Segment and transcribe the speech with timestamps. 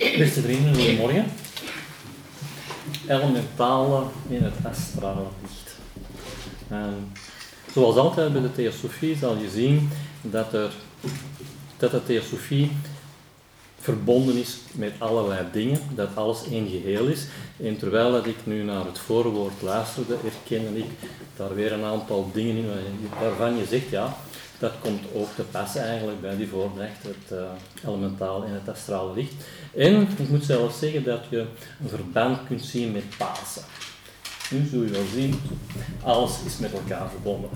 [0.00, 1.24] Beste vrienden, goedemorgen.
[3.06, 5.76] Elementale in het astrale licht.
[6.70, 7.00] Ehm,
[7.72, 9.88] zoals altijd bij de theosofie zal je zien
[10.22, 10.72] dat, er,
[11.76, 12.70] dat de theosofie
[13.80, 17.26] verbonden is met allerlei dingen, dat alles één geheel is.
[17.62, 20.90] En terwijl dat ik nu naar het voorwoord luisterde, herkende ik
[21.36, 24.16] daar weer een aantal dingen in waarvan je zegt, ja,
[24.60, 29.14] dat komt ook te passen eigenlijk bij die voordracht, het uh, elementaal en het astrale
[29.14, 29.32] licht.
[29.76, 31.38] En ik moet zelfs zeggen dat je
[31.82, 33.62] een verband kunt zien met Pasen.
[34.50, 35.34] Nu zul je wel zien,
[36.02, 37.50] alles is met elkaar verbonden.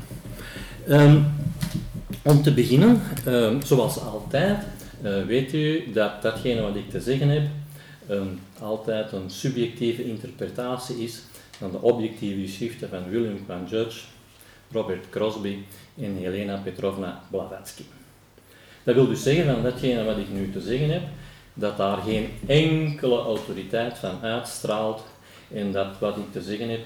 [0.88, 1.22] Ehm,
[2.22, 4.64] om te beginnen, ehm, zoals altijd,
[5.02, 7.46] uh, weet u dat datgene wat ik te zeggen heb
[8.10, 14.00] um, altijd een subjectieve interpretatie is van de objectieve geschriften van William Van Judge,
[14.72, 15.56] Robert Crosby
[15.98, 17.82] en Helena Petrovna Blavatsky.
[18.82, 21.02] Dat wil dus zeggen van datgene wat ik nu te zeggen heb,
[21.54, 25.04] dat daar geen enkele autoriteit van uitstraalt
[25.52, 26.80] en dat wat ik te zeggen heb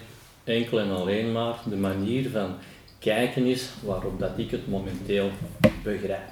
[0.49, 2.55] enkel en alleen maar de manier van
[2.99, 5.31] kijken is waarop dat ik het momenteel
[5.83, 6.31] begrijp.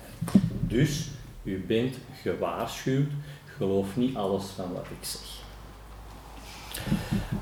[0.61, 1.09] Dus
[1.43, 3.11] u bent gewaarschuwd,
[3.57, 5.36] geloof niet alles van wat ik zeg.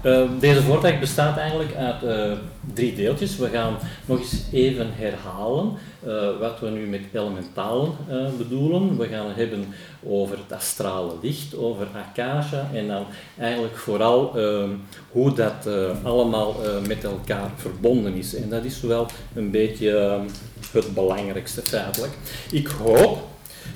[0.05, 2.33] Uh, deze voordracht bestaat eigenlijk uit uh,
[2.75, 3.37] drie deeltjes.
[3.37, 3.77] We gaan
[4.07, 5.73] nog eens even herhalen
[6.07, 7.93] uh, wat we nu met elementalen
[8.39, 8.99] bedoelen.
[8.99, 9.75] We gaan het hebben
[10.07, 13.07] over het astrale licht, over akasha en dan
[13.39, 14.71] eigenlijk vooral ehm,
[15.11, 15.69] hoe dat
[16.03, 16.55] allemaal
[16.87, 18.35] met elkaar verbonden is.
[18.35, 20.27] En dat is wel een beetje ehm,
[20.73, 22.13] het belangrijkste feitelijk.
[22.51, 23.29] Ik hoop,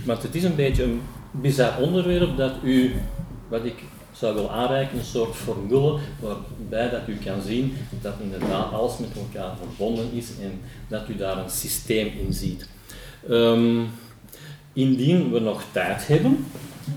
[0.05, 1.01] want het is een beetje een
[1.31, 2.95] bizar onderwerp dat u,
[3.49, 3.83] wat ik
[4.19, 9.11] zou willen aanreiken, een soort formule waarbij dat u kan zien dat inderdaad alles met
[9.17, 12.69] elkaar verbonden is en dat u daar een systeem in ziet.
[13.31, 13.91] Um,
[14.73, 16.47] indien we nog tijd hebben,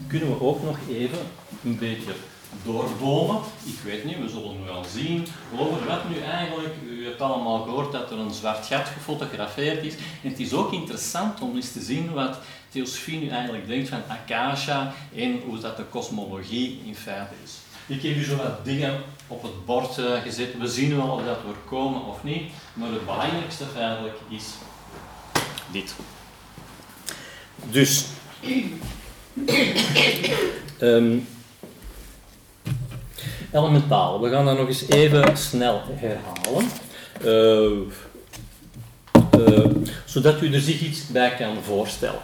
[0.08, 1.18] kunnen we ook nog even
[1.64, 2.12] een beetje
[2.64, 3.42] doorbomen.
[3.66, 5.26] Ik weet niet, we zullen wel zien
[5.60, 9.94] over wat nu eigenlijk, u hebt allemaal gehoord dat er een zwart gat gefotografeerd is.
[10.24, 12.38] En het is ook interessant om eens te zien wat
[12.72, 17.52] theosofie nu eigenlijk denkt van Akasha en hoe dat de kosmologie in feite is.
[17.86, 20.58] Ik heb u zo wat dingen op het bord uh, gezet.
[20.58, 24.44] We zien wel of dat we komen of niet, maar het belangrijkste feitelijk is
[25.72, 25.96] dit.
[27.72, 28.06] Dus,
[30.80, 31.28] um,
[33.52, 34.22] elementaal.
[34.22, 36.70] We gaan dat nog eens even snel herhalen.
[37.24, 37.72] Uh,
[39.38, 39.66] uh,
[40.06, 42.22] zodat u er zich iets bij kan voorstellen.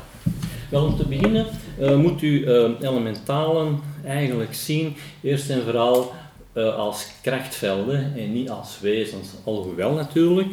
[0.70, 1.46] Wel, om te beginnen
[1.80, 2.48] uh, moet u
[2.82, 6.14] elementalen eigenlijk zien, eerst en vooral
[6.78, 9.30] als krachtvelden en niet als wezens.
[9.44, 10.52] Alhoewel natuurlijk,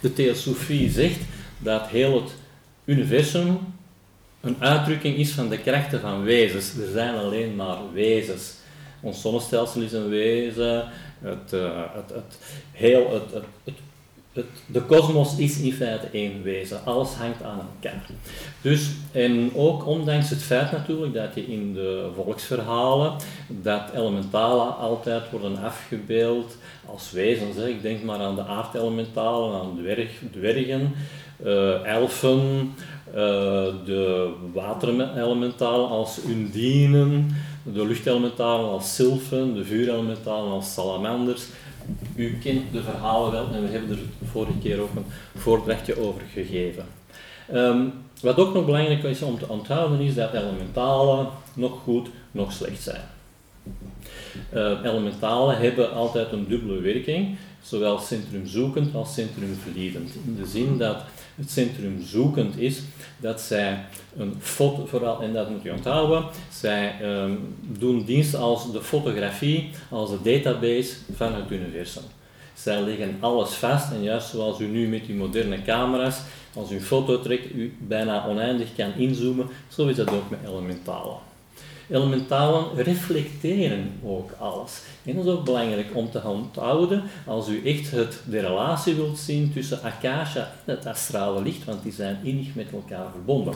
[0.00, 1.20] de theosofie zegt
[1.58, 2.34] dat heel het
[2.84, 3.58] universum
[4.40, 6.76] een uitdrukking is van de krachten van wezens.
[6.76, 8.54] Er zijn alleen maar wezens.
[9.00, 10.88] Ons zonnestelsel is een wezen,
[11.20, 11.50] het,
[11.94, 12.38] het, het,
[12.72, 13.74] heel, het, het,
[14.34, 18.06] het, de kosmos is in feite één wezen, alles hangt aan elkaar.
[18.60, 23.16] Dus, en ook ondanks het feit natuurlijk dat je in de volksverhalen
[23.48, 26.56] dat elementalen altijd worden afgebeeld
[26.86, 27.56] als wezens.
[27.56, 30.92] Ik denk maar aan de aardelementalen, aan dwerg, dwergen,
[31.44, 32.74] uh, elfen,
[33.08, 33.14] uh,
[33.84, 41.46] de waterelementalen als undinen, de luchtelementalen als sylfen, de vuurelementalen als salamanders.
[42.14, 46.22] U kent de verhalen wel en we hebben er vorige keer ook een voordrachtje over
[46.32, 46.84] gegeven.
[47.54, 52.52] Um, wat ook nog belangrijk is om te onthouden is dat elementalen nog goed, nog
[52.52, 53.02] slecht zijn.
[54.54, 60.10] Uh, elementalen hebben altijd een dubbele werking, zowel centrumzoekend als centrumverliedend.
[60.26, 60.96] In de zin dat
[61.34, 62.82] het centrum zoekend is,
[63.18, 63.84] dat zij
[64.16, 69.70] een foto, vooral, en dat moet je onthouden, zij um, doen dienst als de fotografie,
[69.88, 72.02] als de database van het universum.
[72.54, 76.20] Zij leggen alles vast en juist zoals u nu met uw moderne camera's,
[76.54, 80.40] als u een foto trekt, u bijna oneindig kan inzoomen, zo is dat ook met
[80.46, 81.16] elementalen.
[81.90, 84.82] Elementalen reflecteren ook alles.
[85.04, 89.18] En dat is ook belangrijk om te onthouden als u echt het, de relatie wilt
[89.18, 93.54] zien tussen Akasha en het astrale licht, want die zijn innig met elkaar verbonden.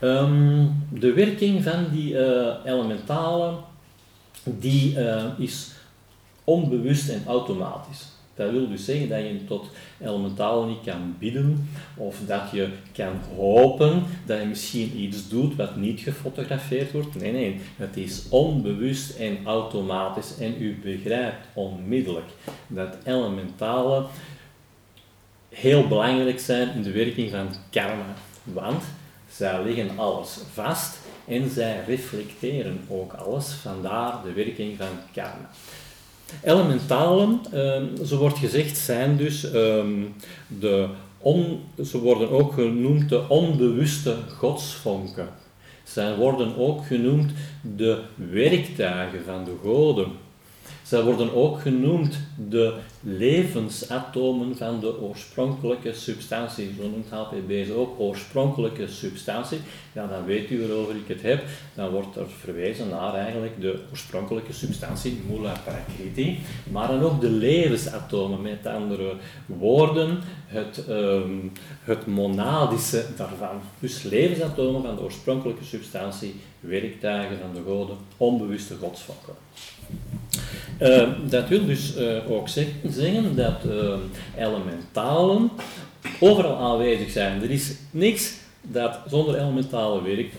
[0.00, 3.56] Um, de werking van die uh, elementalen
[4.44, 5.70] die, uh, is
[6.44, 8.12] onbewust en automatisch.
[8.34, 9.70] Dat wil dus zeggen dat je tot
[10.00, 15.76] elementaal niet kan bidden of dat je kan hopen dat je misschien iets doet wat
[15.76, 17.14] niet gefotografeerd wordt.
[17.14, 22.28] Nee, nee, het is onbewust en automatisch en u begrijpt onmiddellijk
[22.66, 24.06] dat elementalen
[25.48, 28.14] heel belangrijk zijn in de werking van karma.
[28.42, 28.82] Want
[29.30, 30.98] zij leggen alles vast
[31.28, 35.50] en zij reflecteren ook alles, vandaar de werking van karma.
[36.42, 40.14] Elementalen, um, zo wordt gezegd, zijn dus um,
[40.60, 40.88] de
[41.18, 45.28] on, ze worden ook genoemd de onbewuste godsvonken.
[45.84, 47.32] Zij worden ook genoemd
[47.76, 48.00] de
[48.30, 50.06] werktuigen van de goden.
[50.94, 52.18] Zij worden ook genoemd
[52.48, 56.74] de levensatomen van de oorspronkelijke substantie.
[56.80, 59.58] Zo noemt HPB ze ook oorspronkelijke substantie.
[59.92, 61.44] Ja, dan weet u waarover ik het heb.
[61.74, 66.38] Dan wordt er verwezen naar eigenlijk de oorspronkelijke substantie, mula prakriti.
[66.70, 69.14] Maar dan ook de levensatomen, met andere
[69.46, 73.60] woorden, het, um, het monadische daarvan.
[73.78, 79.34] Dus levensatomen van de oorspronkelijke substantie, werktuigen van de goden, onbewuste godsvakken.
[80.80, 83.94] Uh, dat wil dus uh, ook zeggen dat uh,
[84.38, 85.50] elementalen
[86.20, 87.42] overal aanwezig zijn.
[87.42, 90.34] Er is niks dat zonder elementalen werkt.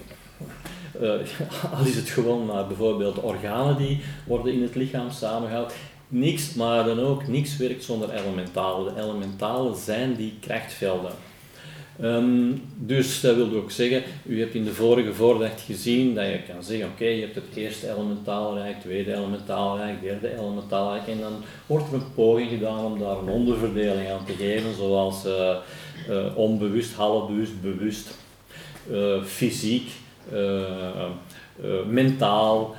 [1.78, 5.74] al is het gewoon maar bijvoorbeeld organen die worden in het lichaam samengehaald.
[6.08, 8.96] Niks, maar dan ook niks werkt zonder elementalen.
[8.96, 11.12] De elementalen zijn die krachtvelden.
[12.04, 16.40] Um, dus dat wil ook zeggen, u hebt in de vorige voordracht gezien dat je
[16.54, 21.34] kan zeggen, oké, je hebt het eerste elementaalrijk, tweede elementaalrijk, derde elementaalrijk, en dan
[21.66, 25.56] wordt er een poging gedaan om daar een onderverdeling aan te geven, zoals uh,
[26.10, 28.18] uh, onbewust, halfbewust, bewust,
[28.92, 29.90] uh, fysiek,
[31.88, 32.76] mentaal,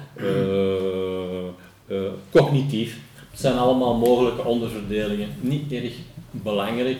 [2.31, 2.99] cognitief.
[3.31, 5.93] Het zijn allemaal mogelijke onderverdelingen, niet erg
[6.31, 6.99] belangrijk,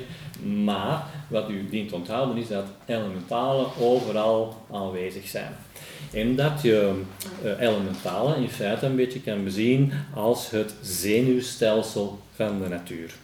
[0.65, 5.57] maar wat u dient onthouden is dat elementalen overal aanwezig zijn.
[6.13, 7.03] En dat je
[7.45, 13.15] uh, elementalen in feite een beetje kan bezien als het zenuwstelsel van de natuur.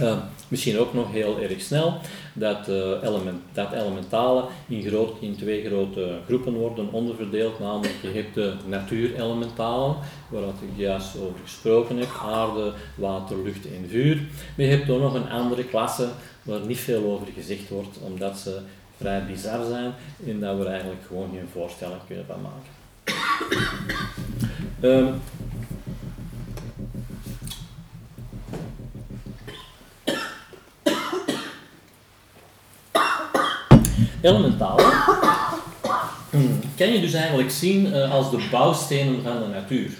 [0.00, 1.98] Uh, misschien ook nog heel erg snel
[2.32, 7.58] dat, uh, element, dat elementalen in, groot, in twee grote groepen worden onderverdeeld.
[7.58, 9.96] Namelijk, je hebt de natuurelementalen,
[10.28, 14.16] waar ik juist over gesproken heb: aarde, water, lucht en vuur.
[14.56, 16.08] Maar je hebt ook nog een andere klasse
[16.46, 18.60] waar niet veel over gezegd wordt, omdat ze
[18.96, 19.92] vrij bizar zijn
[20.26, 22.74] en dat we er eigenlijk gewoon geen voorstelling kunnen van maken.
[24.82, 25.20] Um,
[34.20, 34.92] elementalen
[36.76, 39.90] kan je dus eigenlijk zien uh, als de bouwstenen van de natuur.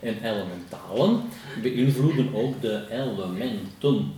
[0.00, 1.22] En elementalen
[1.62, 4.12] beïnvloeden ook de elementen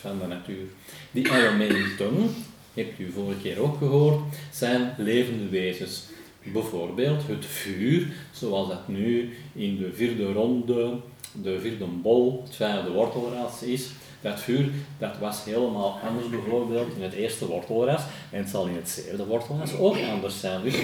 [0.00, 0.64] van de natuur.
[1.10, 2.34] Die elementen,
[2.74, 4.20] hebt u vorige keer ook gehoord,
[4.52, 6.02] zijn levende wezens.
[6.52, 10.96] Bijvoorbeeld het vuur, zoals dat nu in de vierde ronde,
[11.42, 13.88] de vierde bol, het vijfde wortelras is.
[14.20, 14.68] Dat vuur
[14.98, 19.26] dat was helemaal anders bijvoorbeeld in het eerste wortelras en het zal in het zevende
[19.26, 20.62] wortelras ook anders zijn.
[20.62, 20.74] Dus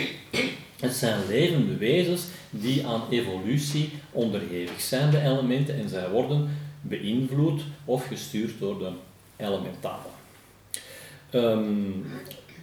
[0.80, 6.48] het zijn levende wezens die aan evolutie onderhevig zijn, de elementen, en zij worden
[6.80, 8.90] beïnvloed of gestuurd door de
[9.36, 10.14] elementale.
[11.32, 12.04] Um,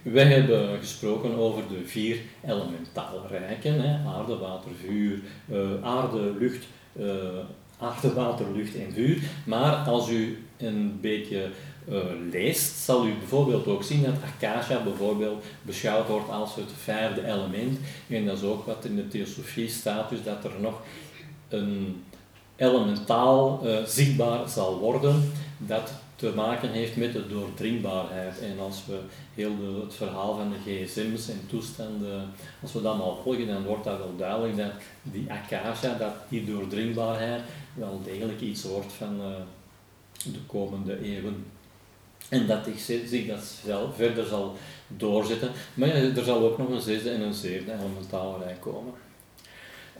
[0.04, 6.64] wij hebben gesproken over de vier elementale rijken, hè, aarde, water, vuur, uh, aarde, lucht,
[6.92, 7.06] uh,
[7.78, 9.18] aarde, water, lucht en vuur.
[9.46, 11.50] Maar als u een beetje
[11.88, 11.98] uh,
[12.30, 17.78] leest, zal u bijvoorbeeld ook zien dat Akasha bijvoorbeeld beschouwd wordt als het vijfde element.
[18.08, 20.80] En dat is ook wat in de theosofie staat, dus dat er nog
[21.48, 22.02] een
[22.56, 28.40] elementaal zichtbaar zal worden dat te maken heeft met de doordringbaarheid.
[28.40, 28.98] En als we
[29.34, 32.30] heel de, het verhaal van de gsm's en toestanden,
[32.62, 36.44] als we dat maar volgen, dan wordt dat wel duidelijk dat die akasha, dat die
[36.44, 37.42] doordringbaarheid,
[37.74, 41.44] wel degelijk iets wordt van uh, de komende eeuwen.
[42.28, 43.60] En dat zich dat
[43.94, 44.56] verder zal
[44.88, 45.50] doorzetten.
[45.74, 48.92] Maar er zal ook nog een zesde en een zevende elementale rij komen.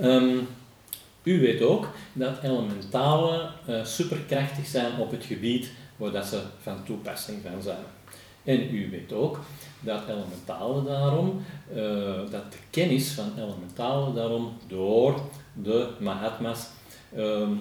[0.01, 0.49] Um,
[1.25, 6.85] u weet ook dat elementalen uh, superkrachtig zijn op het gebied waar dat ze van
[6.85, 7.85] toepassing van zijn.
[8.45, 9.41] En u weet ook
[9.81, 11.77] dat elementalen daarom, uh,
[12.31, 15.21] dat de kennis van elementalen daarom door
[15.53, 16.67] de Mahatma's
[17.17, 17.61] um,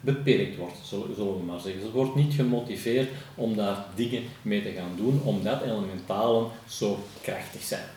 [0.00, 1.82] beperkt wordt, zullen we maar zeggen.
[1.82, 7.62] Ze wordt niet gemotiveerd om daar dingen mee te gaan doen, omdat elementalen zo krachtig
[7.62, 7.88] zijn.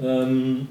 [0.00, 0.68] Um,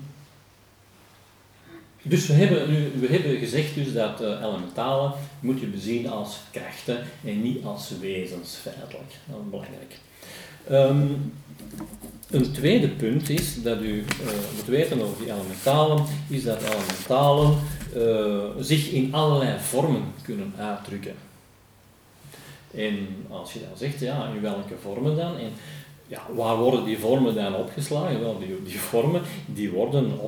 [2.03, 6.39] dus we hebben, nu, we hebben gezegd dus dat uh, elementalen moet je bezien als
[6.51, 9.11] krachten en niet als wezens feitelijk.
[9.25, 9.97] Dat is belangrijk.
[10.71, 11.33] Um,
[12.29, 14.05] een tweede punt is dat u uh,
[14.55, 17.57] moet weten over die elementalen, is dat elementalen
[17.95, 21.15] uh, zich in allerlei vormen kunnen uitdrukken.
[22.75, 25.37] En als je dan zegt, ja, in welke vormen dan?
[26.11, 28.19] Ja, waar worden die vormen dan opgeslagen?
[28.19, 30.19] Wel, die, die vormen die worden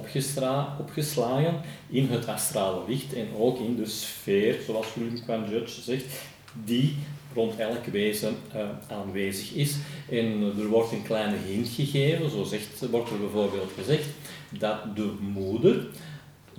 [0.78, 6.06] opgeslagen in het astrale licht en ook in de sfeer, zoals William Quan Judge zegt,
[6.64, 6.96] die
[7.34, 9.76] rond elk wezen uh, aanwezig is.
[10.10, 14.08] En er wordt een kleine hint gegeven, zo zegt, wordt er bijvoorbeeld gezegd
[14.50, 15.88] dat de moeder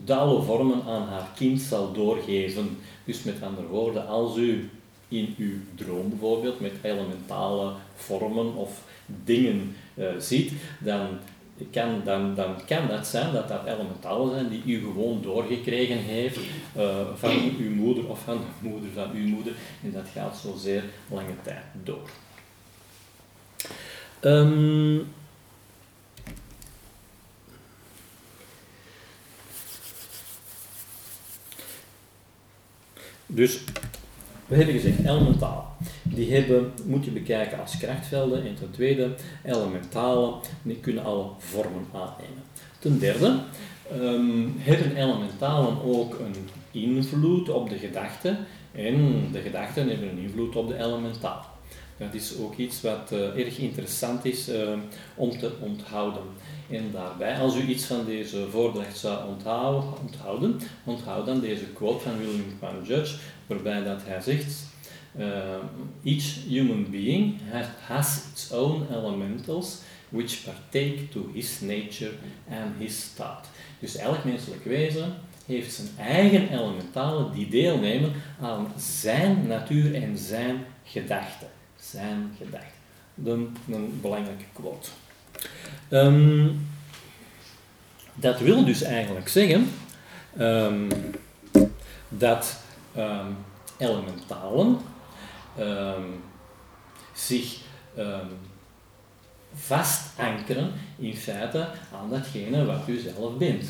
[0.04, 2.78] de vormen aan haar kind zal doorgeven.
[3.04, 4.70] Dus met andere woorden, als u
[5.08, 11.18] in uw droom bijvoorbeeld met elementale vormen of dingen uh, ziet, dan
[11.70, 16.38] kan, dan, dan kan dat zijn dat dat elementalen zijn die u gewoon doorgekregen heeft
[16.76, 19.52] uh, van uw moeder of van de moeder van uw moeder.
[19.82, 22.08] En dat gaat zo zeer lange tijd door.
[24.20, 25.06] Um,
[33.26, 33.60] dus
[34.46, 35.73] we hebben gezegd elementaal.
[36.04, 38.46] Die hebben, moet je bekijken als krachtvelden.
[38.46, 42.42] En ten tweede, elementalen, die kunnen alle vormen aannemen.
[42.78, 43.38] Ten derde,
[43.92, 48.38] um, hebben elementalen ook een invloed op de gedachten.
[48.72, 51.52] En de gedachten hebben een invloed op de elementaal.
[51.96, 54.72] Dat is ook iets wat uh, erg interessant is uh,
[55.14, 56.22] om te onthouden.
[56.70, 62.02] En daarbij, als u iets van deze voordracht zou onthouden, onthouden onthoud dan deze quote
[62.02, 64.66] van William Van Judge, waarbij dat hij zegt,
[65.18, 65.62] uh,
[66.04, 72.12] each human being has, has its own elementals which partake to his nature
[72.50, 73.46] and his thought.
[73.78, 75.14] Dus elk menselijk wezen
[75.46, 81.48] heeft zijn eigen elementalen die deelnemen aan zijn natuur en zijn gedachten.
[81.80, 82.72] Zijn gedachten.
[83.24, 84.88] Een, een belangrijke quote.
[85.90, 86.66] Um,
[88.14, 89.70] dat wil dus eigenlijk zeggen
[90.38, 90.88] um,
[92.08, 92.60] dat
[92.96, 93.36] um,
[93.78, 94.78] elementalen
[95.58, 96.22] um,
[97.12, 97.58] zich
[99.54, 103.64] vastankeren in feite aan datgene wat u zelf bent.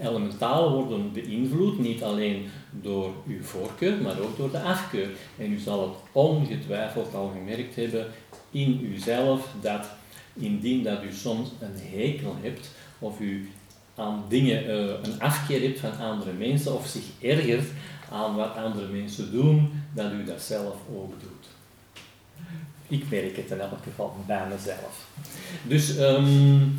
[0.00, 5.08] Elementalen worden beïnvloed niet alleen door uw voorkeur, maar ook door de afkeur.
[5.38, 8.06] En u zal het ongetwijfeld al gemerkt hebben
[8.50, 9.86] in uzelf dat
[10.34, 13.50] indien dat u soms een hekel hebt of u
[13.94, 14.70] aan dingen uh,
[15.02, 17.66] een afkeer hebt van andere mensen of zich ergert
[18.12, 21.46] aan wat andere mensen doen, dat u dat zelf ook doet.
[22.88, 25.06] Ik merk het in elk geval bij mezelf.
[25.62, 26.78] Dus um,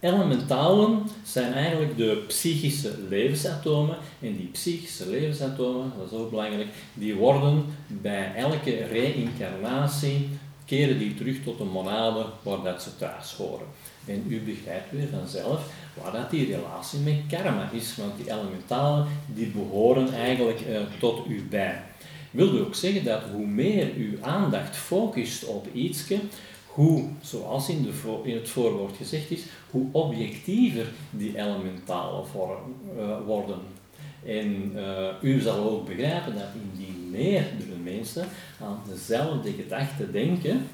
[0.00, 3.96] elementalen zijn eigenlijk de psychische levensatomen.
[4.20, 10.28] En die psychische levensatomen, dat is ook belangrijk, die worden bij elke reïncarnatie
[10.64, 13.66] keren die terug tot de monade waar dat ze thuis horen.
[14.06, 19.06] En u begrijpt weer vanzelf waar dat die relatie met karma is, want die elementalen
[19.26, 21.82] die behoren eigenlijk uh, tot u bij.
[22.30, 26.18] Wil ook zeggen dat hoe meer uw aandacht focust op ietske,
[26.66, 33.16] hoe, zoals in, de in het voorwoord gezegd is, hoe objectiever die elementalen vorm, uh,
[33.26, 33.58] worden.
[34.26, 38.28] En uh, u zal ook begrijpen dat indien meerdere mensen
[38.60, 40.66] aan dezelfde gedachten denken,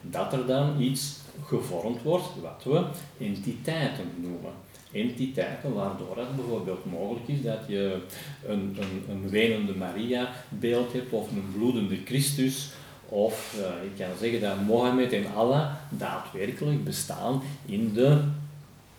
[0.00, 2.84] dat er dan iets gevormd wordt wat we
[3.24, 4.52] entiteiten noemen.
[4.92, 8.00] Entiteiten waardoor het bijvoorbeeld mogelijk is dat je
[8.46, 12.70] een, een, een wenende Maria beeld hebt of een bloedende Christus
[13.12, 18.20] of uh, ik kan zeggen dat Mohammed en Allah daadwerkelijk bestaan in de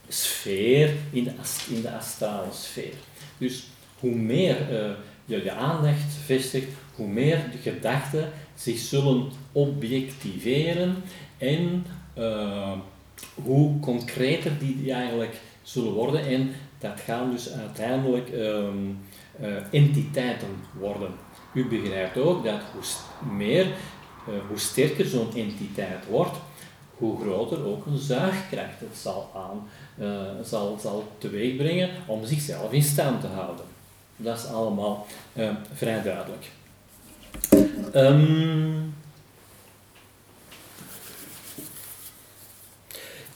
[0.08, 1.24] sfeer, in
[1.82, 2.94] de, astrale sfeer.
[3.38, 3.64] Dus
[4.00, 4.92] hoe meer uh,
[5.26, 10.96] je je aandacht vestigt, hoe meer de gedachten zich zullen objectiveren
[11.38, 11.86] en
[12.18, 12.72] uh,
[13.44, 16.26] hoe concreter die, eigenlijk zullen worden.
[16.26, 19.00] En dat gaan dus uiteindelijk um,
[19.42, 20.48] uh, entiteiten
[20.80, 21.12] worden.
[21.54, 22.84] U begrijpt ook dat hoe
[23.32, 26.38] meer, uh, hoe sterker zo'n entiteit wordt,
[26.98, 29.68] hoe groter ook een zuigkracht het zal, aan,
[30.44, 33.66] zal, zal teweegbrengen om zichzelf in stand te houden.
[34.16, 35.06] Dat is allemaal
[35.74, 36.52] vrij duidelijk.
[37.96, 38.94] Um,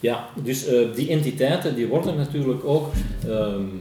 [0.00, 2.92] Ja, dus uh, die entiteiten die worden natuurlijk ook
[3.26, 3.80] um,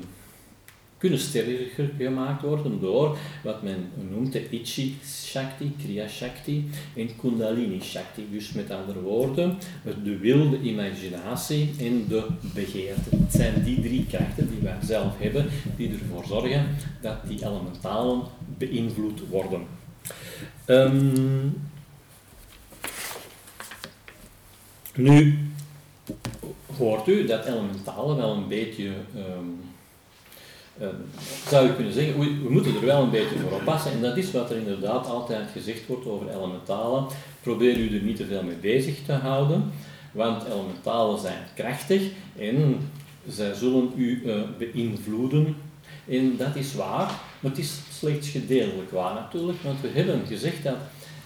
[0.98, 7.82] kunnen sterker gemaakt worden door wat men noemt de Ichi Shakti, Kriya Shakti en Kundalini
[7.82, 8.28] Shakti.
[8.32, 9.58] Dus met andere woorden,
[10.04, 13.10] de wilde imaginatie en de begeerte.
[13.10, 15.46] Het zijn die drie krachten die wij zelf hebben,
[15.76, 16.68] die ervoor zorgen
[17.02, 18.22] dat die elementalen
[18.58, 19.62] beïnvloed worden.
[20.66, 21.62] Um,
[24.96, 25.38] nu,
[26.78, 29.60] hoort u dat elementalen wel een beetje um,
[31.48, 33.92] zou je kunnen zeggen, we moeten er wel een beetje voor oppassen.
[33.92, 37.06] En dat is wat er inderdaad altijd gezegd wordt over elementalen.
[37.42, 39.72] Probeer u er niet te veel mee bezig te houden,
[40.12, 42.02] want elementalen zijn krachtig
[42.40, 42.90] en
[43.28, 45.56] zij zullen u uh, beïnvloeden.
[46.08, 50.64] En dat is waar, maar het is slechts gedeeltelijk waar natuurlijk, want we hebben gezegd
[50.64, 50.78] dat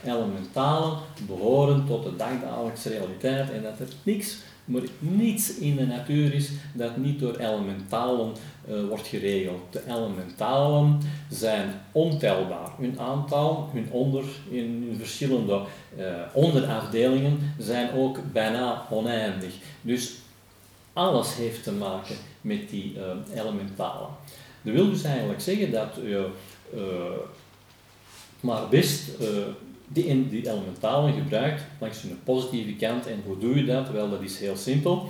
[0.05, 0.97] elementalen
[1.27, 4.37] behoren tot de dagdagelijkse realiteit en dat er niks,
[4.71, 8.33] maar niets in de natuur is dat niet door elementalen
[8.69, 9.61] uh, wordt geregeld.
[9.69, 10.99] De elementalen
[11.29, 12.69] zijn ontelbaar.
[12.77, 15.61] Hun aantal, hun onder, in hun verschillende
[15.97, 19.53] uh, onderafdelingen zijn ook bijna oneindig.
[19.81, 20.13] Dus
[20.93, 24.09] alles heeft te maken met die uh, elementalen.
[24.61, 26.29] Dat wil dus eigenlijk zeggen dat je
[28.39, 29.09] maar best
[29.93, 33.07] die, elementalen gebruikt langs hun positieve kant.
[33.07, 33.89] En hoe doe je dat?
[33.89, 35.07] Wel, dat is heel simpel.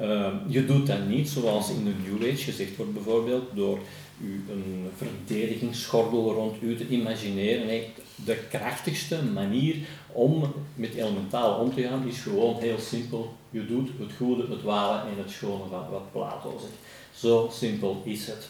[0.00, 3.78] Uh, je doet dat niet zoals in de New Age gezegd wordt bijvoorbeeld, door
[4.20, 7.66] u een verdedigingsgordel rond u te imagineren.
[7.66, 9.76] Nee, de krachtigste manier
[10.12, 13.34] om met elementaal om te gaan is gewoon heel simpel.
[13.50, 16.72] Je doet het goede, het ware en het schone wat Plato zegt.
[17.14, 18.48] Zo simpel is het.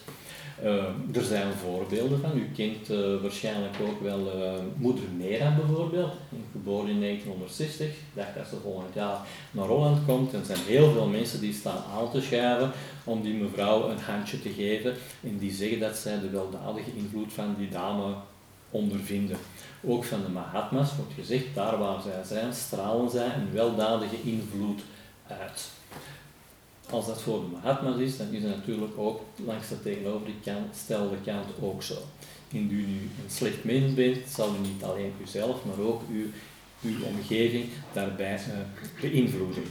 [0.62, 2.38] Uh, er zijn voorbeelden van.
[2.38, 6.12] U kent uh, waarschijnlijk ook wel uh, moeder Mera bijvoorbeeld,
[6.52, 7.86] geboren in 1960.
[7.86, 9.18] Ik dacht dat ze volgend jaar
[9.50, 10.32] naar Holland komt.
[10.32, 12.70] En er zijn heel veel mensen die staan aan te schuiven
[13.04, 14.94] om die mevrouw een handje te geven.
[15.22, 18.14] En die zeggen dat zij de weldadige invloed van die dame
[18.70, 19.36] ondervinden.
[19.86, 24.82] Ook van de Mahatma's wordt gezegd, daar waar zij zijn, stralen zij een weldadige invloed
[25.26, 25.70] uit.
[26.94, 31.46] Als dat voor de Mahatma's is, dan is het natuurlijk ook langs de tegenovergestelde kant
[31.60, 31.94] ook zo.
[32.50, 36.26] Indien u een slecht mens bent, zal u niet alleen uzelf, maar ook uw,
[36.82, 39.62] uw omgeving daarbij uh, beïnvloeden.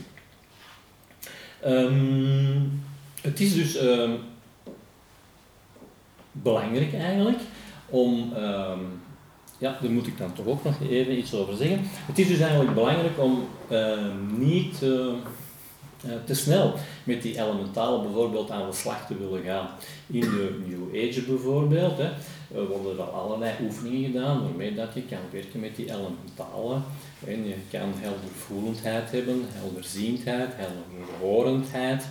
[1.66, 2.82] Um,
[3.20, 4.18] het is dus um,
[6.32, 7.40] belangrijk eigenlijk
[7.86, 9.00] om, um,
[9.58, 11.80] ja, daar moet ik dan toch ook nog even iets over zeggen.
[11.82, 13.48] Het is dus eigenlijk belangrijk om
[14.38, 15.14] niet eh,
[16.24, 19.68] te snel met die elementalen bijvoorbeeld aan de slag te willen gaan.
[20.06, 22.10] In de New Age bijvoorbeeld hè,
[22.66, 26.82] worden er allerlei oefeningen gedaan waarmee dat je kan werken met die elementalen.
[27.26, 32.04] En je kan heldervoelendheid hebben, helderziendheid, helderhorendheid.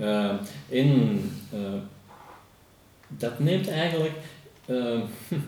[0.00, 0.34] Uh,
[0.68, 1.20] en
[3.08, 4.14] dat neemt eigenlijk
[4.66, 5.00] uh,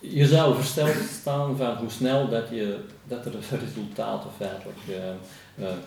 [0.00, 3.32] je zou versteld staan van hoe snel dat, je, dat er
[3.66, 4.78] resultaten feitelijk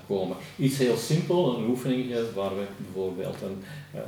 [0.08, 0.38] komen.
[0.58, 3.64] Iets heel simpel, een oefening waar we bijvoorbeeld een,
[3.96, 4.02] uh,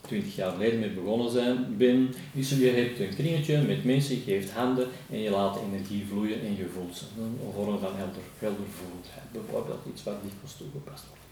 [0.00, 4.20] 20 jaar geleden mee begonnen zijn, ben, is je hebt een kringetje met mensen, je
[4.20, 7.04] geeft handen en je laat energie vloeien en je voelt ze.
[7.18, 11.22] Een vorm van helder, heldervoelendheid, bijvoorbeeld iets wat dikwijls toegepast wordt.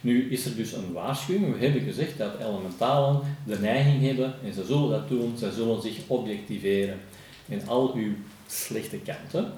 [0.00, 1.58] Nu is er dus een waarschuwing.
[1.58, 5.82] We hebben gezegd dat elementalen de neiging hebben, en ze zullen dat doen, ze zullen
[5.82, 7.00] zich objectiveren
[7.48, 8.12] en al uw
[8.46, 9.52] slechte kanten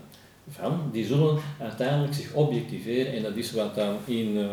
[0.50, 4.48] van, die zullen uiteindelijk zich objectiveren en dat is wat dan in uh,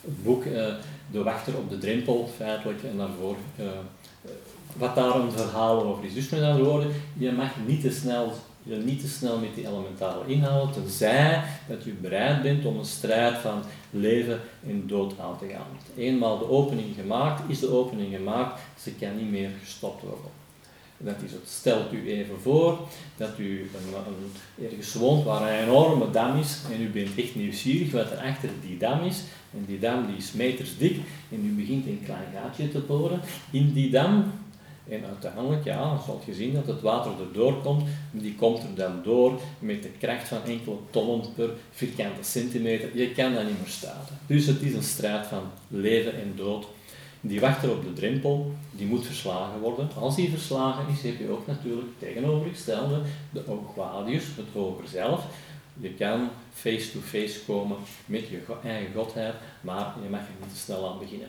[0.00, 0.66] het boek uh,
[1.10, 3.66] De Wachter op de Drempel feitelijk en daarvoor uh,
[4.76, 6.14] wat daar een verhaal over is.
[6.14, 8.32] Dus met andere woorden, je mag niet te snel
[8.68, 12.84] je niet te snel met die elementale inhoud, tenzij dat je bereid bent om een
[12.84, 15.66] strijd van leven en dood aan te gaan.
[15.96, 20.35] Eenmaal de opening gemaakt, is de opening gemaakt, ze kan niet meer gestopt worden.
[20.98, 21.30] Dat is.
[21.44, 22.78] Stelt u even voor
[23.16, 27.92] dat u een, ergens woont waar een enorme dam is en u bent echt nieuwsgierig
[27.92, 29.22] wat er achter die dam is.
[29.52, 30.96] En die dam die is meters dik
[31.30, 34.32] en u begint een klein gaatje te boren in die dam.
[34.88, 37.84] En uiteindelijk, ja, zal je zien dat het water erdoor komt.
[38.10, 42.96] Die komt er dan door met de kracht van enkele tonnen per vierkante centimeter.
[42.96, 44.00] Je kan dat niet meer staan.
[44.26, 46.66] Dus het is een strijd van leven en dood
[47.26, 49.88] die wachter op de drempel, die moet verslagen worden.
[49.98, 55.24] Als die verslagen is, heb je ook natuurlijk tegenovergestelde, de Oogwadius, het hoger zelf.
[55.80, 60.88] Je kan face-to-face komen met je eigen godheid, maar je mag er niet te snel
[60.88, 61.28] aan beginnen.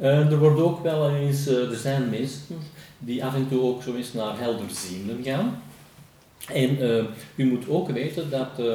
[0.00, 2.58] Uh, er wordt ook wel eens, uh, er zijn mensen
[2.98, 5.62] die af en toe ook zo eens naar helderzienden gaan.
[6.46, 8.66] En uh, u moet ook weten dat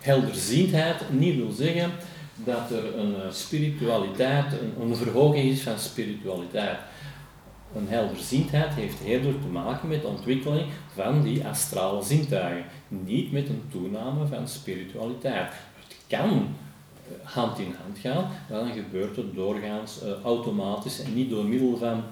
[0.00, 1.92] helderziendheid niet wil zeggen
[2.44, 6.78] dat er een eh, spiritualiteit, een, verhoging is van spiritualiteit.
[7.76, 13.48] Een helderziendheid heeft eerder te maken met de ontwikkeling van die astrale zintuigen, niet met
[13.48, 15.52] een toename van spiritualiteit.
[15.88, 21.14] Het kan eh, hand in hand gaan, maar dan gebeurt het doorgaans uh, automatisch en
[21.14, 22.02] niet door middel van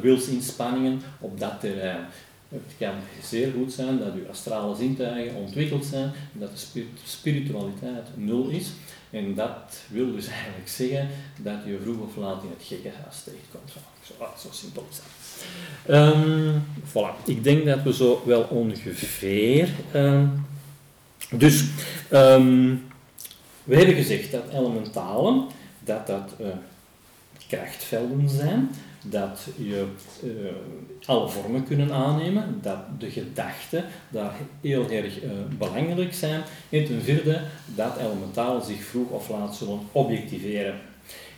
[0.00, 2.06] wilsinspanningen op dat terrein.
[2.48, 8.48] Het kan zeer goed zijn dat uw astrale zintuigen ontwikkeld zijn, dat de spiritualiteit nul
[8.48, 8.70] is.
[9.16, 13.72] En dat wil dus eigenlijk zeggen dat je vroeg of laat in het gekkenhuis terechtkomt.
[14.02, 16.14] Zo, zo simpel is dat.
[16.14, 19.68] Um, voilà, ik denk dat we zo wel ongeveer.
[19.94, 20.46] Um,
[21.30, 21.64] dus
[22.12, 22.84] um,
[23.64, 25.46] we hebben gezegd dat elementalen,
[25.84, 26.46] dat dat uh,
[27.48, 28.70] krachtvelden zijn,
[29.10, 29.86] dat je
[30.24, 30.30] uh,
[31.06, 36.42] alle vormen kunnen aannemen, dat de gedachten daar heel erg uh, belangrijk zijn.
[36.68, 37.40] En ten vierde,
[37.74, 40.74] dat elementalen zich vroeg of laat zullen objectiveren.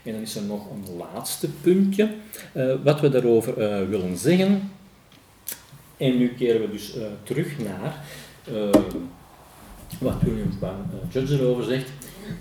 [0.02, 2.14] En dan is er nog een laatste puntje
[2.54, 3.54] uh, wat we daarover
[3.88, 4.70] willen zeggen.
[5.96, 8.04] En nu keren we dus terug naar
[10.00, 11.90] wat William van Judge erover zegt.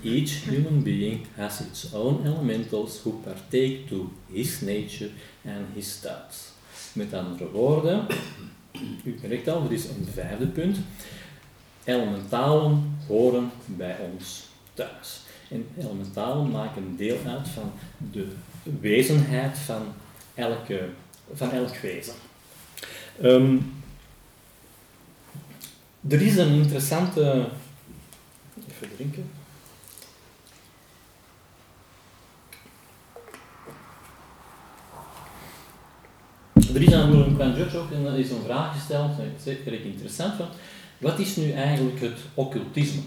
[0.02, 5.10] Each human being has its own elementals who partake to his nature
[5.44, 6.52] and his thoughts.
[6.92, 8.06] Met andere woorden,
[9.04, 10.76] u merkt al, er is een vijfde punt.
[11.84, 15.20] Elementalen horen bij ons thuis.
[15.50, 17.72] En elementalen maken deel uit van
[18.12, 18.26] de
[18.80, 19.82] wezenheid van,
[20.34, 20.88] elke,
[21.32, 22.14] van elk wezen.
[23.22, 23.72] Um,
[26.08, 27.48] er is een interessante.
[28.68, 29.30] Even drinken.
[36.74, 39.10] Er is aan Willem Kwanjudge ook is een vraag gesteld,
[39.44, 40.34] zeker interessant.
[40.98, 43.00] Wat is nu eigenlijk het occultisme?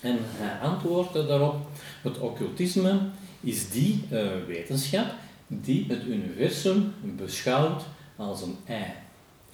[0.00, 1.70] En hij antwoordde daarop:
[2.02, 3.00] het occultisme
[3.40, 5.06] is die uh, wetenschap
[5.46, 7.82] die het universum beschouwt
[8.16, 9.05] als een ei.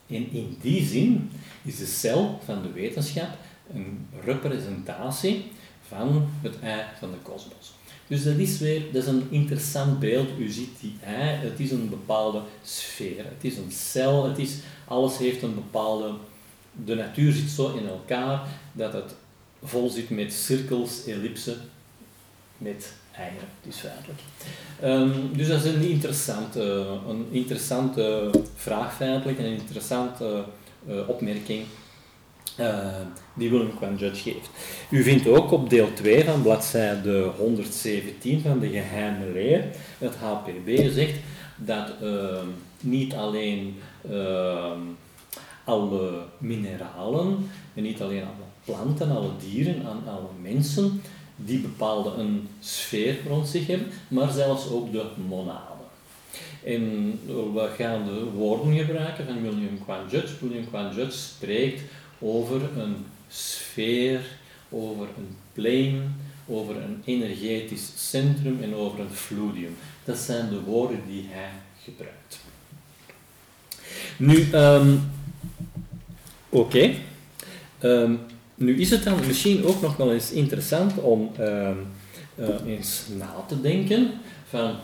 [0.07, 1.31] En in die zin
[1.63, 3.29] is de cel van de wetenschap
[3.75, 5.45] een representatie
[5.89, 7.73] van het ei van de kosmos.
[8.07, 10.29] Dus dat is weer dat is een interessant beeld.
[10.39, 14.57] U ziet die ei, het is een bepaalde sfeer, het is een cel, het is,
[14.85, 16.15] alles heeft een bepaalde.
[16.85, 19.15] De natuur zit zo in elkaar dat het
[19.63, 21.57] vol zit met cirkels, ellipsen,
[22.59, 24.21] met eieren, dus feitelijk.
[24.85, 26.63] Um, dus dat is een interessante,
[27.09, 30.45] een interessante vraag feitelijk, een interessante
[30.89, 31.65] uh, opmerking
[32.61, 32.77] uh,
[33.35, 34.51] die Willem Kwan Judge geeft.
[34.91, 39.65] U vindt ook op deel 2 van bladzijde 117 van de geheime leer,
[39.99, 41.19] het HPB zegt
[41.57, 42.39] dat uh,
[42.81, 43.77] niet alleen
[44.11, 44.71] uh,
[45.65, 51.03] alle mineralen, en niet alleen alle planten, alle dieren en alle mensen,
[51.37, 55.87] die bepaalde een sfeer rond zich hebben, maar zelfs ook de monaden.
[56.65, 60.35] En we gaan de woorden gebruiken van William Kwan Judge.
[60.41, 61.83] William Kwan Judge spreekt
[62.19, 62.97] over een
[63.29, 64.21] sfeer,
[64.69, 66.03] over een plane,
[66.47, 69.77] over een energetisch centrum en over een fluidium.
[70.05, 71.51] Dat zijn de woorden die hij
[71.83, 72.41] gebruikt.
[74.17, 75.11] Nu, um,
[76.49, 76.95] oké.
[77.83, 78.21] Um,
[78.55, 81.87] nu is het dan misschien ook nog wel eens interessant om um,
[82.35, 84.11] uh, eens na te denken
[84.49, 84.77] van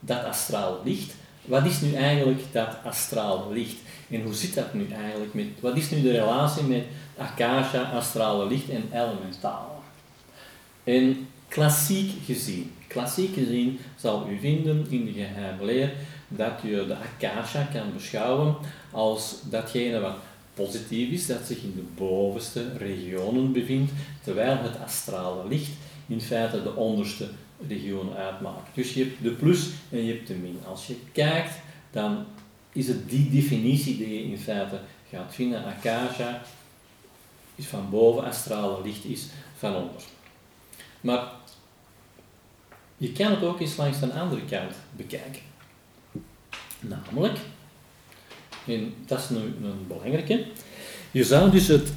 [0.00, 1.14] dat astraal licht.
[1.44, 3.76] Wat is nu eigenlijk dat astraal licht?
[4.10, 6.84] En hoe zit dat nu eigenlijk met, wat is nu de relatie met
[7.16, 9.72] akasha, astrale licht en elementale?
[10.84, 15.92] En klassiek gezien, klassiek gezien zal u vinden in de geheime leer
[16.28, 18.56] dat je de akasha kan beschouwen
[18.90, 20.16] als datgene wat
[20.54, 25.70] positief is, dat zich in de bovenste regionen bevindt, terwijl het astrale licht
[26.06, 27.28] in feite de onderste
[27.68, 28.74] regionen uitmaakt.
[28.74, 30.58] Dus je hebt de plus en je hebt de min.
[30.66, 31.52] Als je kijkt,
[31.90, 32.24] dan
[32.72, 35.64] is het die definitie die je in feite gaat vinden.
[35.64, 36.42] Akasha
[37.54, 39.26] is van boven, astrale licht is
[39.58, 40.02] van onder.
[41.00, 41.32] Maar
[42.96, 45.42] je kan het ook eens langs de andere kant bekijken.
[46.80, 47.38] Namelijk,
[48.66, 50.44] en dat is nu een belangrijke,
[51.10, 51.92] je zou dus het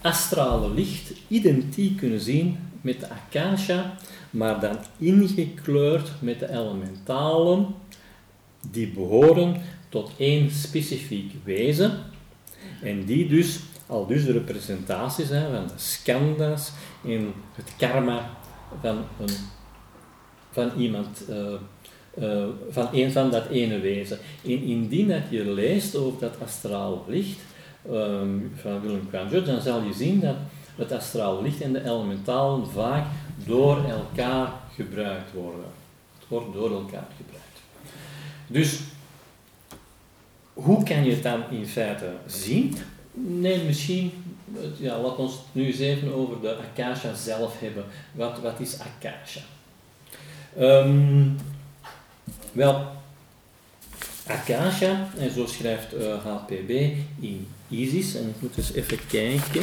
[0.00, 3.94] astrale licht identiek kunnen zien met de akasha,
[4.30, 7.66] maar dan ingekleurd met de elementalen
[8.70, 11.98] die behoren tot één specifiek wezen
[12.82, 18.30] en die dus al dus de representatie zijn van de skandhas in het karma
[18.80, 19.34] van, een,
[20.50, 21.54] van iemand, uh,
[22.20, 24.18] uh, van een van dat ene wezen.
[24.44, 27.38] En indien dat je leest over dat astraal licht
[27.90, 30.36] um, van Willem Kwanjot, dan zal je zien dat
[30.76, 33.06] het astraal licht en de elementalen vaak
[33.46, 35.64] door elkaar gebruikt worden.
[36.18, 37.60] Het wordt door elkaar gebruikt.
[38.46, 38.80] Dus
[40.52, 42.76] hoe kan je het dan in feite zien?
[43.12, 44.12] Nee, misschien,
[44.76, 47.84] ja, laat ons nu eens even over de Akasha zelf hebben.
[48.12, 49.40] Wat, wat is Akasha?
[50.58, 51.36] Um,
[52.52, 52.86] wel,
[54.26, 56.70] Acacia, en zo schrijft HPB
[57.20, 59.62] in ISIS, en ik moet eens even kijken.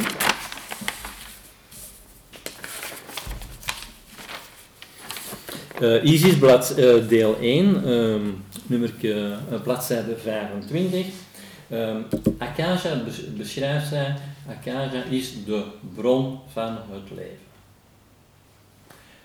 [5.80, 11.06] Uh, ISIS, blad, uh, deel 1, um, nummer, uh, bladzijde 25.
[11.70, 12.06] Um,
[12.38, 13.02] Acacia
[13.36, 14.14] beschrijft zij,
[14.48, 17.46] Acacia is de bron van het leven.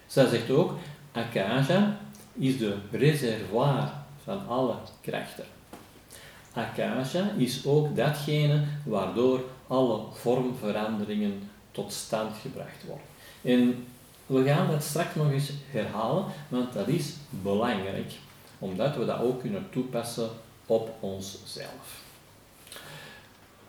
[0.07, 0.77] Zij zegt ook,
[1.11, 1.99] Acacia
[2.33, 3.91] is de reservoir
[4.23, 5.45] van alle krachten.
[6.53, 13.05] Acacia is ook datgene waardoor alle vormveranderingen tot stand gebracht worden.
[13.41, 13.85] En
[14.25, 18.11] we gaan dat straks nog eens herhalen, want dat is belangrijk,
[18.59, 20.29] omdat we dat ook kunnen toepassen
[20.65, 22.01] op onszelf.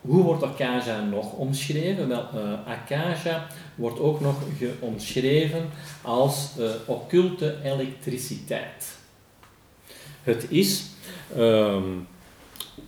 [0.01, 2.07] Hoe wordt Acacia nog omschreven?
[2.07, 4.35] Wel, uh, Acacia wordt ook nog
[4.79, 5.69] omschreven
[6.01, 8.97] als uh, occulte elektriciteit.
[10.23, 10.83] Het is
[11.37, 12.07] um,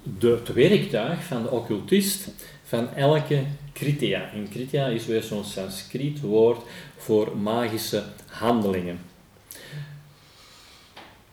[0.04, 2.28] de, het werktuig van de occultist
[2.64, 4.32] van elke kritia.
[4.32, 6.64] En kritia is weer zo'n Sanskriet woord
[6.98, 9.00] voor magische handelingen.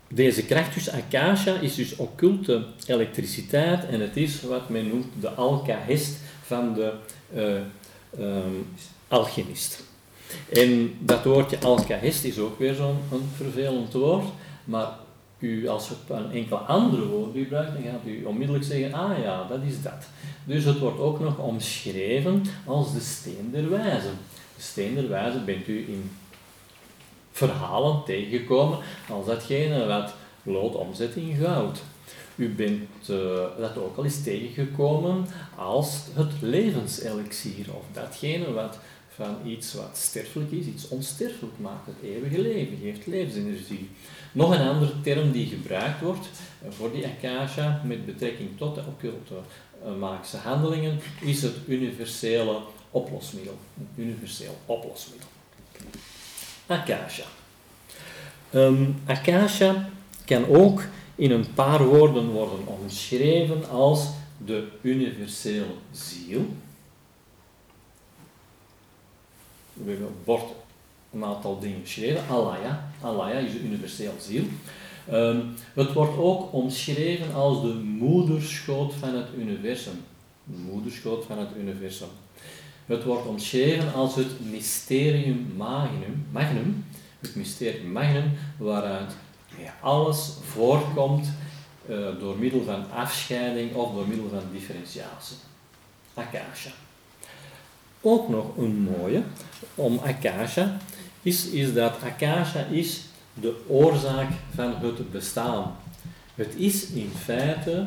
[0.09, 5.31] Deze kracht, dus akasha, is dus occulte elektriciteit en het is wat men noemt de
[5.31, 6.93] alkahest van de
[7.35, 8.67] uh, um,
[9.15, 9.83] alchemist.
[10.53, 12.99] En dat woordje alkahest is ook weer zo'n
[13.37, 14.25] vervelend woord,
[14.65, 14.89] maar
[15.39, 19.47] u, als u een enkele andere woord gebruikt, dan gaat u onmiddellijk zeggen, ah ja,
[19.49, 20.09] dat is dat.
[20.45, 24.09] Dus het wordt ook nog omschreven als de steen der wijze.
[24.57, 26.11] De steen der wijze bent u in
[27.33, 28.79] verhalen tegengekomen
[29.11, 31.83] als datgene wat lood omzet in goud.
[32.37, 33.17] U bent uh,
[33.59, 38.79] dat ook al eens tegengekomen als het levenselixier, of datgene wat
[39.15, 43.91] van iets wat sterfelijk is, iets onsterfelijk maakt, het eeuwige leven, geeft levensenergie.
[44.33, 46.29] Nog een andere term die gebruikt wordt
[46.63, 52.59] eh, voor die akasha met betrekking tot de occulte uh, magische handelingen is het universele
[52.91, 53.59] oplosmiddel.
[53.79, 55.29] Een universeel oplosmiddel.
[56.67, 57.25] Akasha.
[58.55, 59.89] Um, akasha
[60.25, 60.83] kan ook
[61.15, 64.09] in een paar woorden worden omschreven als
[64.45, 66.47] de universele ziel.
[70.25, 70.45] Bord
[71.13, 72.23] een aantal dingen geschreven.
[72.29, 72.91] Alaya.
[73.01, 74.45] Alaya is de universele ziel.
[75.13, 80.05] Um, het wordt ook omschreven als de moederschoot van het universum.
[80.45, 82.09] De moederschoot van het universum.
[82.87, 86.85] Het wordt omschreven als het mysterium magnum, magnum
[87.21, 89.13] het mysterium magnum, waaruit
[89.81, 91.27] alles voorkomt
[91.89, 95.37] uh, door middel van afscheiding of door middel van differentiatie.
[96.15, 96.71] Akasha.
[98.07, 99.23] Ook nog een mooie
[99.75, 100.77] om Akasha
[101.23, 103.01] is, is dat Akasha is
[103.35, 105.77] de oorzaak van het bestaan.
[106.35, 107.87] Het is in feite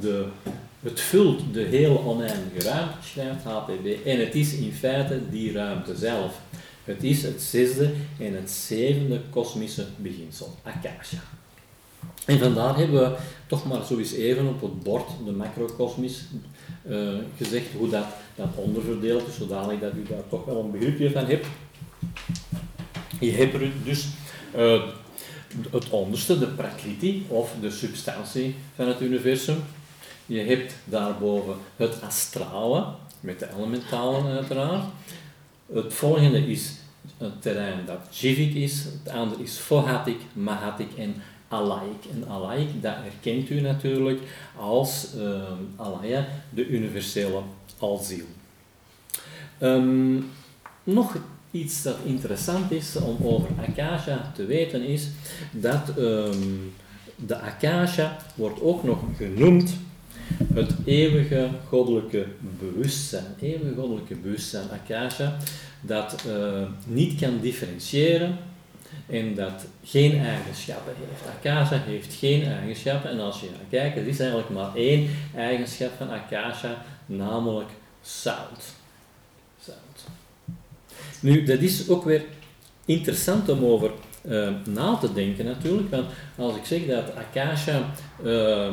[0.00, 0.26] de,
[0.80, 5.96] het vult de hele oneindige ruimte, schrijft HPB, en het is in feite die ruimte
[5.96, 6.40] zelf.
[6.84, 11.22] Het is het zesde en het zevende kosmische beginsel, Akasha.
[12.26, 16.24] En vandaar hebben we toch maar zo even op het bord, de macrokosmis,
[16.82, 21.10] uh, gezegd hoe dat, dat onderverdeeld is, zodanig dat u daar toch wel een begripje
[21.10, 21.46] van hebt.
[23.20, 24.08] Je hebt dus
[24.56, 24.82] uh,
[25.70, 29.62] het onderste, de prakriti, of de substantie van het universum.
[30.26, 32.86] Je hebt daarboven het astrale,
[33.20, 34.84] met de elementalen uiteraard.
[35.72, 36.74] Het volgende is
[37.18, 41.14] het terrein dat Jivik is, het andere is Fohatik, Mahatik en
[41.50, 42.04] Alaik.
[42.12, 44.20] En Alaik, dat herkent u natuurlijk
[44.56, 45.42] als uh,
[45.76, 47.40] Alaya, de universele
[47.78, 48.24] alziel.
[49.60, 50.30] Um,
[50.84, 51.16] nog
[51.50, 55.08] iets dat interessant is om over Akasha te weten is
[55.50, 56.72] dat um,
[57.16, 59.72] de Akasha wordt ook nog genoemd
[60.54, 62.26] het eeuwige goddelijke
[62.58, 63.34] bewustzijn.
[63.40, 65.36] Eeuwige goddelijke bewustzijn, Akasha,
[65.80, 66.24] dat
[66.86, 68.38] niet kan differentiëren
[69.10, 71.36] en dat geen eigenschappen heeft.
[71.36, 75.90] Akasha heeft geen eigenschappen en als je gaat kijken, er is eigenlijk maar één eigenschap
[75.98, 77.68] van Akasha, namelijk
[78.02, 78.78] zout.
[81.20, 82.24] Nu, dat is ook weer
[82.84, 83.90] interessant om over
[84.22, 87.90] uh, na te denken natuurlijk, want als ik zeg dat Akasha
[88.24, 88.72] uh,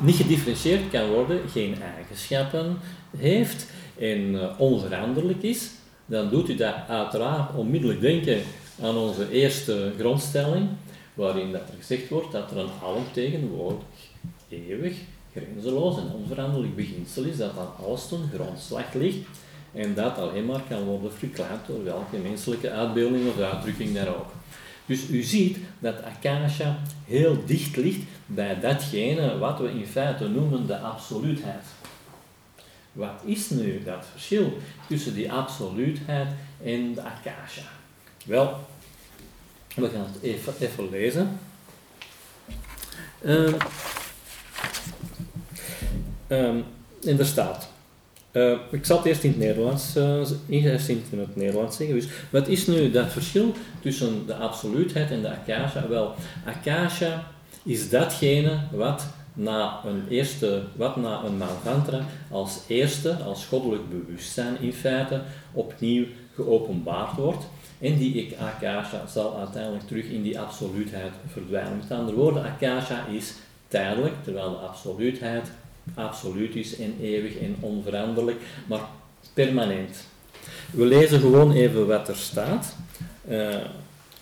[0.00, 2.78] niet gedifferentieerd kan worden, geen eigenschappen
[3.16, 3.66] heeft
[3.98, 5.70] en uh, onveranderlijk is,
[6.06, 8.42] dan doet u dat uiteraard onmiddellijk denken
[8.82, 10.68] aan onze eerste grondstelling,
[11.14, 13.84] waarin dat er gezegd wordt dat er een alomtegenwoordig,
[14.48, 14.96] eeuwig,
[15.32, 19.26] grenzeloos en onveranderlijk beginsel is, dat aan alles ten grondslag ligt
[19.72, 24.32] en dat alleen maar kan worden verklaard door welke menselijke uitbeelding of uitdrukking daar ook.
[24.86, 30.66] Dus u ziet dat acacia heel dicht ligt bij datgene wat we in feite noemen
[30.66, 31.64] de absoluutheid.
[32.92, 34.52] Wat is nu dat verschil
[34.88, 36.28] tussen die absoluutheid
[36.62, 37.79] en de acacia?
[38.30, 38.58] Wel,
[39.74, 41.38] we gaan het even, even lezen.
[43.24, 43.54] Um,
[46.28, 46.64] um,
[47.06, 47.70] en er staat.
[48.32, 52.02] Uh, ik zal het eerst in het Nederlands, uh, in het Nederlands zeggen.
[52.30, 55.88] Wat is nu dat verschil tussen de absoluutheid en de acacia?
[55.88, 56.14] Wel,
[56.46, 57.26] acacia
[57.62, 64.60] is datgene wat na een eerste, wat na een manvantra als eerste, als goddelijk bewustzijn
[64.60, 67.44] in feite, opnieuw geopenbaard wordt.
[67.80, 71.76] En die akasha zal uiteindelijk terug in die absoluutheid verdwijnen.
[71.76, 73.34] Met andere woorden, akasha is
[73.68, 75.50] tijdelijk, terwijl de absoluutheid
[75.94, 78.80] absoluut is en eeuwig en onveranderlijk, maar
[79.34, 80.04] permanent.
[80.70, 82.76] We lezen gewoon even wat er staat.
[83.28, 83.54] Uh,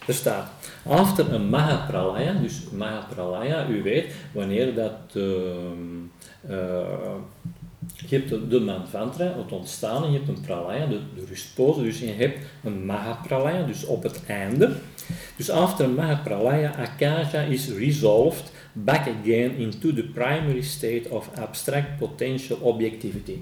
[0.07, 0.51] er staat,
[0.87, 5.25] after een Mahapralaya, dus Mahapralaya, u weet, wanneer dat uh,
[7.95, 11.99] je hebt de, manvantra, het ontstaan, en je hebt een pralaya, de, de rustpose, dus
[11.99, 14.73] je hebt een mahapralaya, dus op het einde.
[15.37, 22.59] Dus after mahapralaya, akasha is resolved back again into the primary state of abstract potential
[22.61, 23.37] objectivity.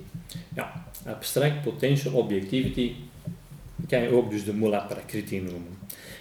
[0.54, 2.92] Ja, abstract potential objectivity
[3.88, 5.78] kan je ook dus de mula prakriti noemen.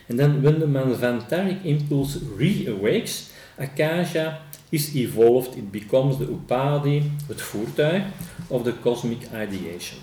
[0.08, 7.42] En dan, when the manvantaric impulse re-awakes, akasha is evolved, it becomes the upadi, het
[7.42, 8.04] voertuig,
[8.48, 10.00] of the cosmic ideation.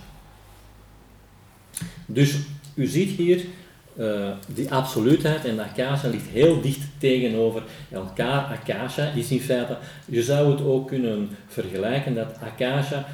[2.07, 2.37] Dus
[2.75, 3.45] u ziet hier,
[3.97, 8.45] uh, die absoluutheid en akasha ligt heel dicht tegenover elkaar.
[8.45, 13.07] Akasha is in feite, je zou het ook kunnen vergelijken dat akasha,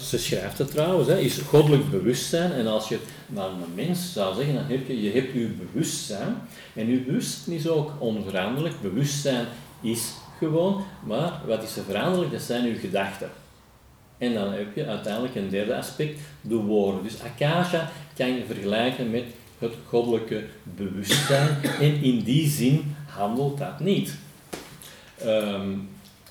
[0.00, 2.52] ze schrijft het trouwens, hè, is goddelijk bewustzijn.
[2.52, 6.36] En als je naar een mens zou zeggen, dan heb je, je hebt je bewustzijn.
[6.74, 8.80] En je bewustzijn is ook onveranderlijk.
[8.82, 9.46] Bewustzijn
[9.80, 12.32] is gewoon, maar wat is er veranderlijk?
[12.32, 13.30] Dat zijn uw gedachten.
[14.18, 17.02] En dan heb je uiteindelijk een derde aspect, de woorden.
[17.02, 19.24] Dus akasha kan je vergelijken met
[19.58, 21.56] het goddelijke bewustzijn.
[21.80, 24.16] En in die zin handelt dat niet.
[25.18, 25.68] Ehm,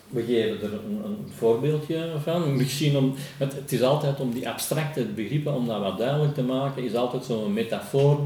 [0.09, 2.55] we geven er een, een, voorbeeldje van.
[2.55, 6.43] Misschien om, het, het, is altijd om die abstracte begrippen, om dat wat duidelijk te
[6.43, 8.19] maken, is altijd zo'n metafoor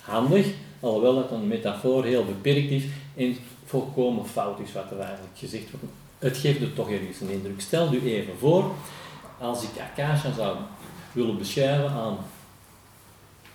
[0.00, 0.46] handig.
[0.80, 2.82] Alhoewel dat een metafoor heel beperkt is
[3.16, 3.36] en
[3.70, 5.86] volkomen fout is wat er eigenlijk gezegd wordt.
[6.18, 7.60] Het geeft er toch ergens een indruk.
[7.60, 8.72] Stel u even voor,
[9.38, 10.56] als ik Akasha zou
[11.12, 12.18] willen beschrijven aan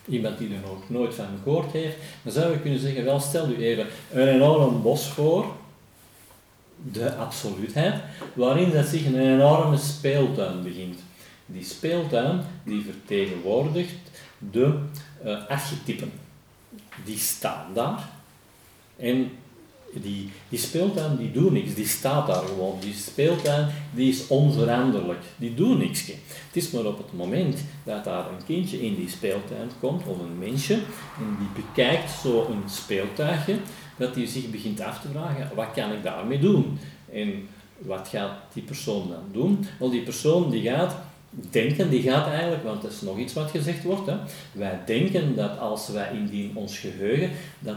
[0.07, 3.49] iemand die er nog nooit van gehoord heeft, dan zou je kunnen zeggen, wel stel
[3.49, 5.45] u even een enorm bos voor,
[6.91, 8.01] de absoluutheid,
[8.33, 10.99] waarin dat zich een enorme speeltuin begint.
[11.45, 13.95] Die speeltuin die vertegenwoordigt
[14.51, 14.79] de
[15.25, 16.11] uh, archetypen.
[17.03, 18.09] Die staan daar.
[18.95, 19.31] En
[20.01, 22.77] die, die speeltuin die doet niks, die staat daar gewoon.
[22.79, 26.07] Die speeltuin die is onveranderlijk, die doet niks.
[26.07, 30.19] Het is maar op het moment dat daar een kindje in die speeltuin komt, of
[30.19, 30.73] een mensje,
[31.17, 33.55] en die bekijkt zo een speeltuigje,
[33.97, 36.79] dat hij zich begint af te vragen, wat kan ik daarmee doen?
[37.11, 39.65] En wat gaat die persoon dan doen?
[39.79, 40.95] Wel, die persoon die gaat
[41.51, 44.15] denken, die gaat eigenlijk, want dat is nog iets wat gezegd wordt, hè,
[44.51, 47.75] wij denken dat als wij in ons geheugen, dat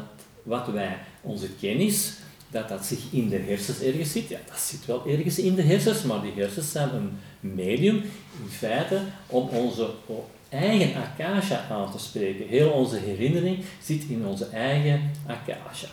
[0.48, 2.12] wat wij, onze kennis,
[2.50, 4.28] dat dat zich in de hersens ergens zit.
[4.28, 7.96] Ja, dat zit wel ergens in de hersens, maar die hersens zijn een medium
[8.42, 9.90] in feite om onze
[10.48, 12.48] eigen akasha aan te spreken.
[12.48, 15.88] Heel onze herinnering zit in onze eigen akasha.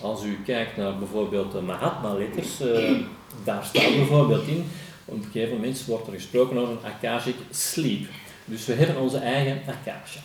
[0.00, 2.98] Als u kijkt naar bijvoorbeeld de Mahatma-letters, uh,
[3.44, 4.64] daar staat bijvoorbeeld in,
[5.04, 8.06] op een gegeven moment wordt er gesproken over een akashic sleep.
[8.44, 10.20] Dus we hebben onze eigen akasha.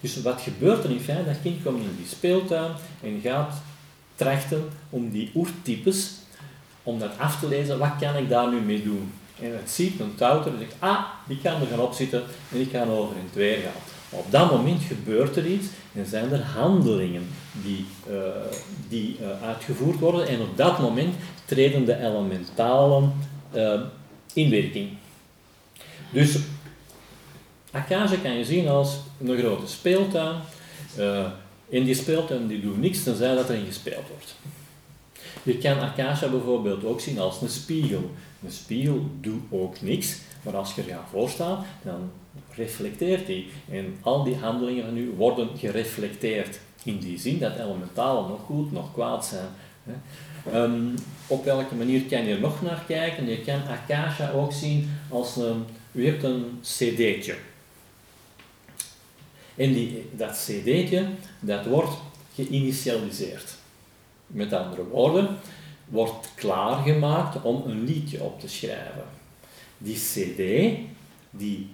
[0.00, 1.24] Dus wat gebeurt er in feite?
[1.24, 3.62] Dat kind komt in die speeltuin en gaat
[4.18, 6.10] trachten om die oertypes,
[6.82, 9.12] om dat af te lezen, wat kan ik daar nu mee doen?
[9.40, 12.68] En het ziet een touter en zegt, ah, die kan er gaan opzitten en die
[12.68, 13.82] kan over in het weer gaan.
[14.10, 17.28] Op dat moment gebeurt er iets en zijn er handelingen
[17.62, 18.16] die, uh,
[18.88, 23.12] die uh, uitgevoerd worden en op dat moment treden de elementalen
[23.54, 23.80] uh,
[24.32, 24.88] in werking.
[26.10, 26.38] Dus
[27.70, 30.36] Akasha kan je zien als een grote speeltuin.
[31.70, 34.34] En die speeltuin die doet niks tenzij dat erin gespeeld wordt.
[35.42, 38.10] Je kan Akasha bijvoorbeeld ook zien als een spiegel.
[38.44, 42.10] Een spiegel doet ook niks, maar als je er gaat voorstaan, dan
[42.54, 43.50] reflecteert die.
[43.70, 46.58] En al die handelingen van u worden gereflecteerd.
[46.84, 49.48] In die zin dat elementalen nog goed, nog kwaad zijn.
[50.54, 50.94] Um,
[51.26, 53.28] op welke manier kan je er nog naar kijken?
[53.28, 57.34] Je kan Akasha ook zien als een, u hebt een cd'tje.
[59.58, 61.06] En die, dat cd'tje,
[61.40, 61.92] dat wordt
[62.34, 63.54] geïnitialiseerd.
[64.26, 65.36] Met andere woorden,
[65.88, 69.04] wordt klaargemaakt om een liedje op te schrijven.
[69.78, 70.38] Die cd,
[71.30, 71.68] die,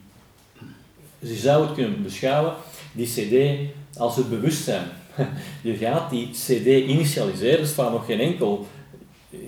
[1.18, 2.54] je zou het kunnen beschouwen,
[2.92, 3.68] die cd
[3.98, 4.88] als het bewustzijn.
[5.62, 8.66] Je gaat die cd initialiseren, er staat nog geen enkel,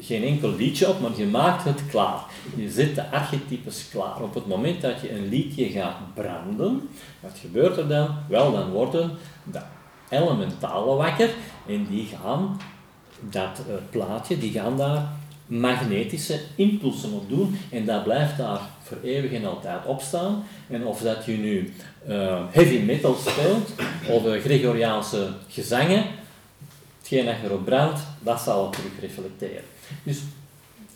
[0.01, 2.21] geen enkel liedje op, maar je maakt het klaar.
[2.57, 4.23] Je zet de archetypes klaar.
[4.23, 6.89] Op het moment dat je een liedje gaat branden,
[7.21, 8.09] wat gebeurt er dan?
[8.29, 9.11] Wel, dan worden
[9.45, 9.61] de
[10.09, 11.31] elementalen wakker
[11.67, 12.61] en die gaan
[13.21, 15.09] dat uh, plaatje, die gaan daar
[15.47, 20.45] magnetische impulsen op doen en dat blijft daar voor eeuwig en altijd op staan.
[20.69, 21.73] En of dat je nu
[22.09, 23.71] uh, heavy metal speelt
[24.09, 26.05] of uh, Gregoriaanse gezangen,
[26.99, 29.76] hetgeen dat je erop brandt, dat zal terug reflecteren.
[30.03, 30.19] Dus,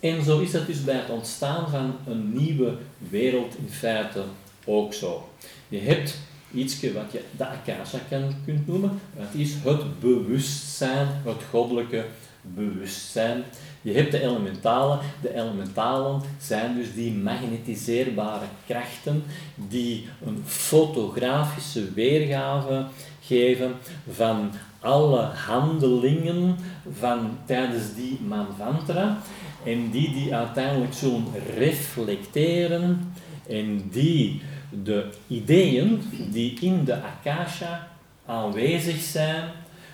[0.01, 2.77] en zo is dat dus bij het ontstaan van een nieuwe
[3.09, 4.23] wereld in feite
[4.65, 5.29] ook zo.
[5.69, 6.19] Je hebt
[6.55, 7.99] iets wat je de akasha
[8.45, 9.01] kunt noemen.
[9.17, 12.05] Dat is het bewustzijn, het goddelijke
[12.43, 13.45] bewustzijn.
[13.83, 14.99] Je hebt de elementalen.
[15.23, 19.23] De elementalen zijn dus die magnetiseerbare krachten
[19.55, 22.87] die een fotografische weergave
[23.21, 23.75] geven
[24.11, 24.51] van
[24.81, 26.57] alle handelingen
[26.99, 29.19] van tijdens die manvantra
[29.65, 31.25] en die die uiteindelijk zullen
[31.57, 33.13] reflecteren
[33.49, 34.43] en die
[34.85, 37.89] de ideeën die in de akasha
[38.27, 39.51] aanwezig zijn,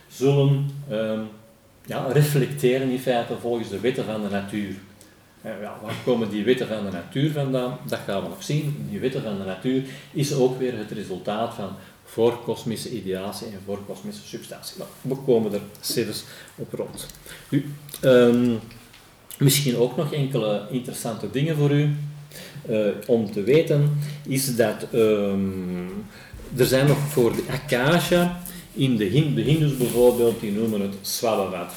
[0.09, 1.29] zullen um,
[1.87, 4.75] ja, reflecteren in feite volgens de wetten van de natuur.
[5.43, 7.79] Ja, waar komen die wetten van de natuur vandaan?
[7.85, 8.87] Dat gaan we nog zien.
[8.91, 9.83] Die wetten van de natuur
[10.13, 11.69] is ook weer het resultaat van
[12.07, 14.77] voorkosmische ideatie en voorkosmische substantie.
[14.79, 17.07] Nou, we komen er zelfs op rond.
[17.49, 17.65] Nu,
[18.03, 18.59] um,
[19.39, 21.97] misschien ook nog enkele interessante dingen voor u.
[22.71, 26.05] Uh, om te weten is dat um,
[26.57, 28.41] er zijn nog voor de akasha
[28.73, 31.73] in de, Hind, de Hindus bijvoorbeeld, die noemen het Swabhavat.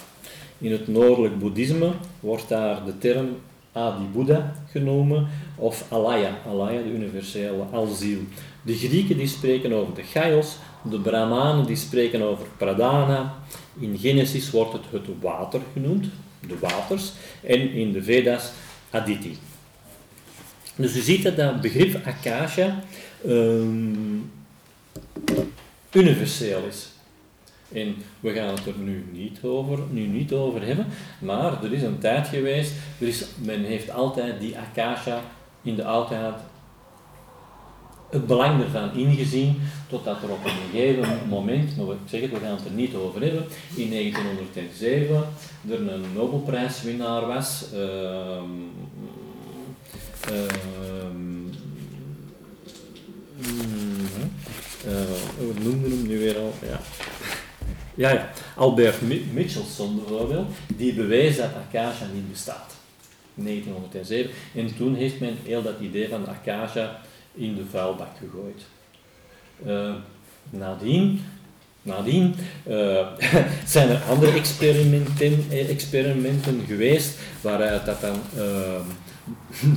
[0.57, 3.27] In het noordelijk boeddhisme wordt daar de term
[3.71, 8.19] Adi Buddha genomen of Alaya, Alaya de universele alziel.
[8.61, 13.35] De Grieken die spreken over de Chaos, de Brahmanen die spreken over Pradana.
[13.79, 16.05] In Genesis wordt het het water genoemd,
[16.47, 17.11] de waters,
[17.43, 18.51] en in de Vedas
[18.89, 19.37] Aditi.
[20.75, 22.83] Dus u ziet dat dat begrip Akasha
[23.25, 24.31] um,
[25.91, 26.87] universeel is.
[27.71, 30.85] En we gaan het er nu niet, over, nu niet over hebben,
[31.19, 35.21] maar er is een tijd geweest, er is, men heeft altijd die akasha
[35.61, 36.35] in de oudheid
[38.09, 42.55] het belang ervan ingezien, totdat er op een gegeven moment, maar zeg het, we gaan
[42.55, 43.45] het er niet over hebben,
[43.75, 45.23] in 1907
[45.69, 47.79] er een Nobelprijswinnaar was, uh,
[50.31, 50.43] uh,
[54.85, 55.01] uh,
[55.37, 56.53] hoe noemden hem nu weer al?
[56.61, 56.79] Ja.
[57.95, 58.31] Ja, ja.
[58.55, 59.01] Albert
[59.33, 62.75] Michelson bijvoorbeeld, die bewees dat Akasha niet bestaat.
[63.33, 64.31] 1907.
[64.55, 67.01] En toen heeft men heel dat idee van Akasha
[67.39, 68.61] in de vuilbak gegooid.
[69.65, 69.93] Uh,
[70.49, 71.21] nadien,
[71.81, 72.35] nadien
[72.67, 73.07] uh,
[73.65, 78.81] zijn er andere experimenten, experimenten geweest waaruit dat dan uh,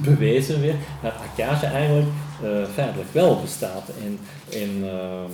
[0.08, 2.08] bewezen werd dat Akasha eigenlijk
[2.74, 3.90] feitelijk wel bestaat.
[4.02, 4.18] En,
[4.82, 5.30] ehm,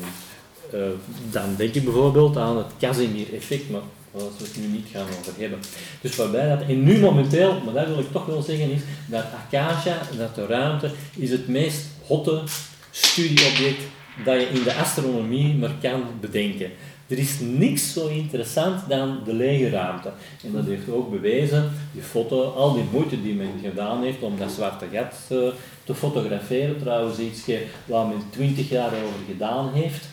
[1.31, 3.81] dan denk ik bijvoorbeeld aan het Casimir-effect, maar
[4.13, 5.59] daar zullen we het nu niet gaan over hebben.
[6.01, 9.25] Dus waarbij dat, en nu momenteel, maar dat wil ik toch wel zeggen, is dat
[9.25, 12.43] Akasha, dat de ruimte, is het meest hotte
[12.91, 13.81] studieobject
[14.25, 16.71] dat je in de astronomie maar kan bedenken.
[17.09, 20.13] Er is niks zo interessant dan de lege ruimte.
[20.45, 24.39] En dat heeft ook bewezen, die foto, al die moeite die men gedaan heeft om
[24.39, 25.49] dat zwarte gat uh,
[25.85, 27.43] te fotograferen, trouwens iets
[27.85, 30.05] waar men twintig jaar over gedaan heeft,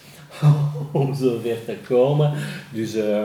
[0.91, 2.33] om zover te komen.
[2.73, 3.23] Dus uh,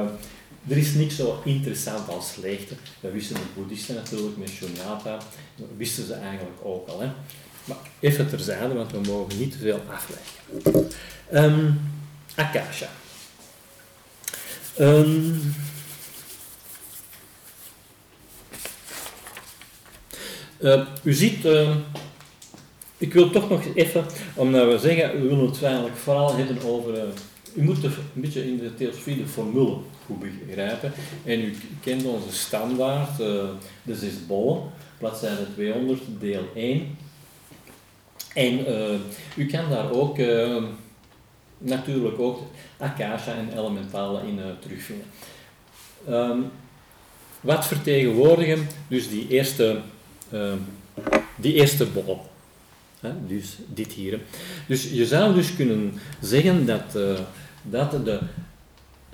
[0.68, 2.74] er is niks zo interessant als leegte.
[3.00, 5.18] Dat wisten de boeddhisten natuurlijk met Shunyata.
[5.56, 7.00] Dat wisten ze eigenlijk ook al.
[7.00, 7.08] Hè.
[7.70, 10.88] Maar even terzijde, want we mogen niet te veel afleggen.
[14.82, 15.54] Um,
[20.60, 21.44] uh, u ziet...
[21.44, 21.76] Uh,
[22.98, 24.04] ik wil toch nog even,
[24.34, 26.96] omdat we zeggen, we willen het eigenlijk vooral hebben over.
[26.96, 27.02] Uh,
[27.54, 30.92] u moet een beetje in de theosofie de formule goed begrijpen.
[31.24, 33.44] En u kent onze standaard, uh,
[33.82, 34.62] de zes bollen,
[34.98, 36.96] bladzijde 200, deel 1.
[38.34, 38.94] En uh,
[39.36, 40.18] u kan daar ook
[41.58, 42.40] natuurlijk ook
[42.76, 45.06] akasha en elementalen in terugvinden.
[46.08, 46.50] Um,
[47.40, 49.80] wat vertegenwoordigen dus die eerste,
[51.36, 52.30] die eerste bol?
[53.26, 54.20] dus dit hier.
[54.66, 57.18] Dus je zou dus kunnen zeggen dat, uh,
[57.62, 58.20] dat de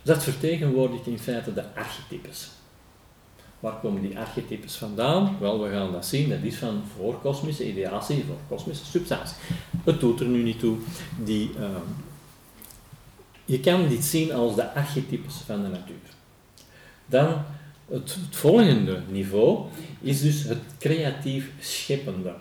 [0.03, 2.49] Dat vertegenwoordigt in feite de archetypes.
[3.67, 5.37] Waar komen die archetypes vandaan?
[5.41, 6.29] Wel, we gaan dat zien.
[6.29, 9.37] Dat is van voorkosmische ideatie, voor kosmische substantie.
[9.85, 10.77] Het doet er nu niet toe.
[11.25, 11.87] Die, ehm,
[13.45, 16.15] je kan dit zien als de archetypes van de natuur.
[17.07, 17.45] Dan
[17.89, 19.67] het, het volgende niveau
[20.01, 22.35] is dus het creatief scheppende.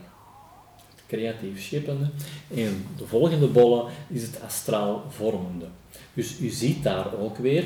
[1.08, 2.10] Creatief scheppende.
[2.56, 5.68] En de volgende bolle is het astraal vormende.
[6.14, 7.66] Dus u ziet daar ook weer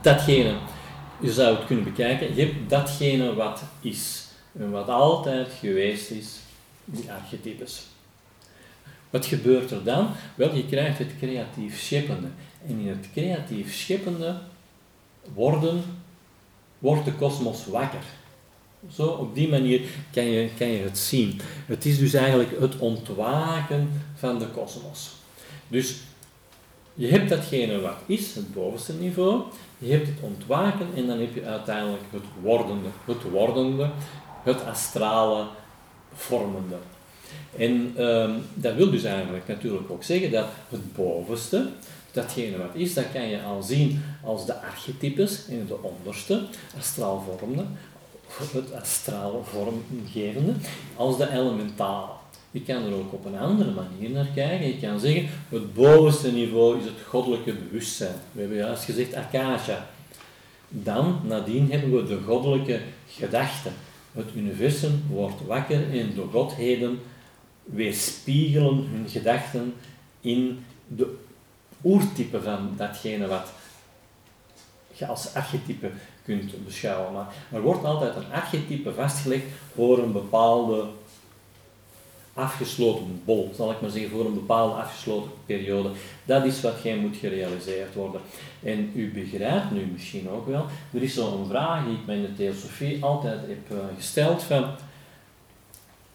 [0.00, 0.54] datgene
[1.22, 4.26] je zou het kunnen bekijken, je hebt datgene wat is
[4.58, 6.38] en wat altijd geweest is,
[6.84, 7.82] die archetypes.
[9.10, 10.08] Wat gebeurt er dan?
[10.34, 12.28] Wel, je krijgt het creatief scheppende.
[12.66, 14.36] En in het creatief scheppende
[15.34, 15.82] worden,
[16.78, 18.02] wordt de kosmos wakker.
[18.94, 19.80] Zo, op die manier
[20.12, 21.40] kan je, kan je het zien.
[21.66, 25.10] Het is dus eigenlijk het ontwaken van de kosmos.
[25.68, 25.96] Dus
[26.94, 29.42] je hebt datgene wat is, het bovenste niveau,
[29.82, 33.90] je hebt het ontwaken en dan heb je uiteindelijk het wordende, het wordende,
[34.42, 35.46] het astrale,
[36.14, 36.76] vormende.
[37.56, 41.68] En ehm, dat wil dus eigenlijk natuurlijk ook zeggen dat het bovenste,
[42.12, 46.42] datgene wat is, dat kan je al zien als de archetypes en de onderste,
[46.78, 47.64] astraal vormende,
[48.52, 50.52] het astraal vormgevende,
[50.96, 52.21] als de elementale.
[52.52, 54.66] Je kan er ook op een andere manier naar kijken.
[54.66, 58.14] Je kan zeggen, het bovenste niveau is het goddelijke bewustzijn.
[58.32, 59.86] We hebben juist gezegd akasha.
[60.68, 63.68] Dan, nadien, hebben we de goddelijke gedachte.
[64.12, 67.00] Het universum wordt wakker en de godheden
[67.64, 69.74] weerspiegelen hun gedachten
[70.20, 71.16] in de
[71.84, 73.52] oertype van datgene wat
[74.92, 75.90] je als archetype
[76.24, 77.12] kunt beschouwen.
[77.12, 79.44] Maar er wordt altijd een archetype vastgelegd
[79.74, 80.86] voor een bepaalde
[82.34, 85.90] afgesloten bol, zal ik maar zeggen, voor een bepaalde afgesloten periode.
[86.24, 88.20] Dat is wat jij moet gerealiseerd worden.
[88.62, 92.22] En u begrijpt nu misschien ook wel, er is zo'n vraag die ik mij in
[92.22, 94.64] de theosofie altijd heb eh, gesteld van,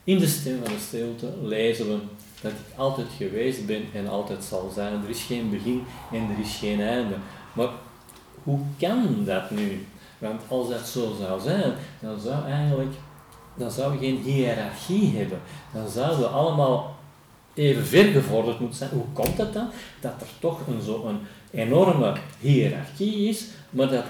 [0.04, 1.98] in de stem van de stilte lezen we
[2.42, 5.04] dat ik altijd geweest ben en altijd zal zijn.
[5.04, 7.16] Er is geen begin en er is geen einde.
[7.54, 7.70] Maar
[8.44, 9.86] hoe kan dat nu?
[10.18, 12.94] Want als dat zo zou zijn, dan zou eigenlijk
[13.58, 15.40] dan zou je geen hiërarchie hebben.
[15.74, 16.96] Dan zouden we allemaal
[17.54, 18.90] even vergevorderd moeten zijn.
[18.90, 19.70] Hoe komt het dan?
[20.02, 21.20] Dat er toch een, zo een
[21.52, 24.06] enorme hiërarchie is, maar dat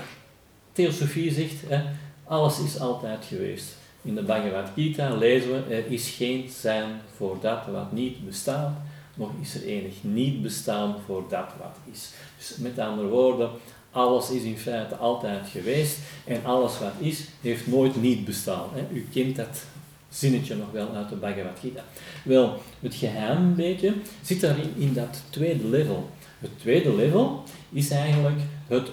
[0.71, 1.81] Theosofie zegt, hè,
[2.23, 3.75] alles is altijd geweest.
[4.01, 8.73] In de Bhagavad Gita lezen we, er is geen zijn voor dat wat niet bestaat,
[9.13, 12.11] nog is er enig niet bestaan voor dat wat is.
[12.37, 13.49] Dus met andere woorden,
[13.97, 18.69] alles is in feite altijd geweest en alles wat is, heeft nooit niet bestaan.
[18.93, 19.63] U kent dat
[20.09, 21.83] zinnetje nog wel uit de Bhagavad Gita.
[22.23, 26.09] Wel, het geheim een beetje zit daarin in dat tweede level.
[26.39, 28.89] Het tweede level is eigenlijk het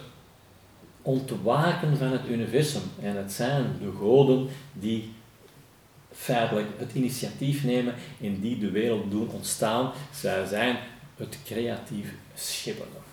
[1.02, 2.82] ontwaken van het universum.
[3.02, 5.12] En het zijn de goden die
[6.12, 9.92] feitelijk het initiatief nemen en die de wereld doen ontstaan.
[10.14, 10.76] Zij zijn
[11.16, 13.03] het creatief scheppende.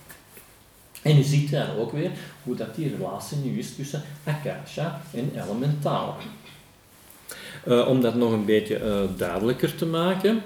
[1.02, 2.12] En je ziet daar ook weer
[2.44, 6.18] hoe dat die relatie nu is tussen akasha en elementaal.
[7.68, 10.44] Uh, om dat nog een beetje uh, duidelijker te maken,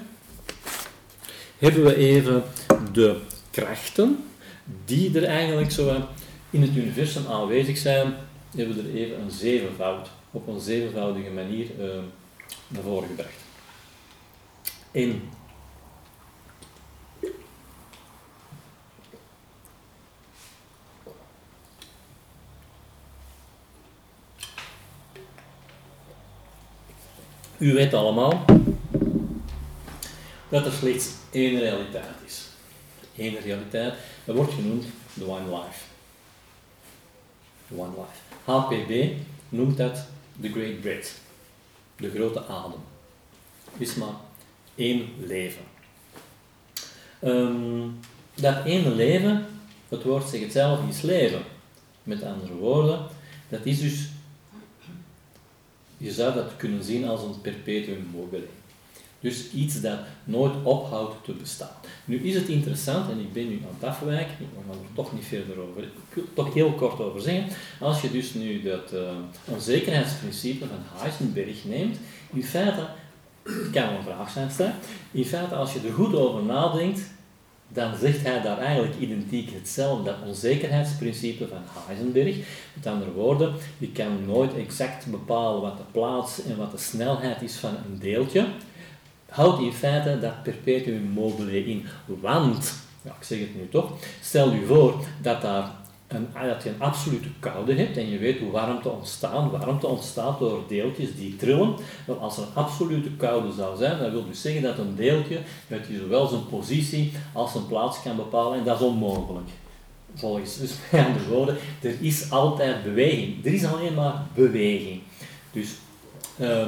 [1.57, 2.43] hebben we even
[2.91, 3.19] de
[3.51, 4.23] krachten
[4.85, 6.05] die er eigenlijk zo
[6.49, 8.13] in het universum aanwezig zijn,
[8.55, 11.67] hebben we er even een zevenvoud, op een zevenvoudige manier
[12.67, 13.43] naar voren gebracht.
[14.91, 15.21] En
[27.57, 28.45] U weet allemaal
[30.49, 32.43] dat er slechts één realiteit is.
[33.17, 33.93] Eén realiteit,
[34.25, 34.85] dat wordt genoemd
[35.17, 35.83] the one life.
[37.67, 38.51] The one life.
[38.51, 40.05] HPB noemt dat
[40.41, 41.13] the great breath,
[41.97, 42.79] de grote adem.
[43.77, 44.15] Is maar
[44.75, 45.63] één leven.
[47.23, 47.99] Um,
[48.33, 49.45] dat ene leven,
[49.89, 51.41] het woord zegt het zelf, is leven.
[52.03, 53.07] Met andere woorden,
[53.49, 54.09] dat is dus
[56.05, 58.47] je zou dat kunnen zien als een perpetuum mobile.
[59.19, 61.75] Dus iets dat nooit ophoudt te bestaan.
[62.05, 65.13] Nu is het interessant, en ik ben nu aan het afwijken, ik ga er toch
[65.13, 65.89] niet verder over, er
[66.33, 67.57] toch heel kort over zeggen.
[67.79, 68.99] Als je dus nu dat uh,
[69.45, 71.97] onzekerheidsprincipe van Heisenberg neemt,
[72.33, 72.87] in feite,
[73.43, 74.73] het kan een vraag zijn
[75.11, 77.01] in feite als je er goed over nadenkt,
[77.67, 82.35] dan zegt hij daar eigenlijk identiek hetzelfde, dat onzekerheidsprincipe van Heisenberg.
[82.73, 87.41] Met andere woorden, je kan nooit exact bepalen wat de plaats en wat de snelheid
[87.41, 88.45] is van een deeltje.
[89.29, 93.91] Houdt in feite dat perpetuum mobile in, want ja, ik zeg het nu toch,
[94.21, 95.71] stel je voor dat, daar
[96.15, 99.51] een, dat je een absolute koude hebt en je weet hoe warmte ontstaat.
[99.51, 101.75] Warmte ontstaat door deeltjes die trillen.
[102.05, 105.39] Wel, als er een absolute koude zou zijn, dan wil dus zeggen dat een deeltje
[105.67, 109.49] dat je zowel zijn positie als zijn plaats kan bepalen en dat is onmogelijk.
[110.15, 110.71] Volgens dus
[111.05, 113.45] andere woorden, er is altijd beweging.
[113.45, 115.01] Er is alleen maar beweging.
[115.51, 115.69] Dus
[116.41, 116.67] um,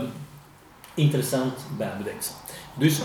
[0.93, 2.35] interessant bijbedenksel.
[2.73, 2.99] Dus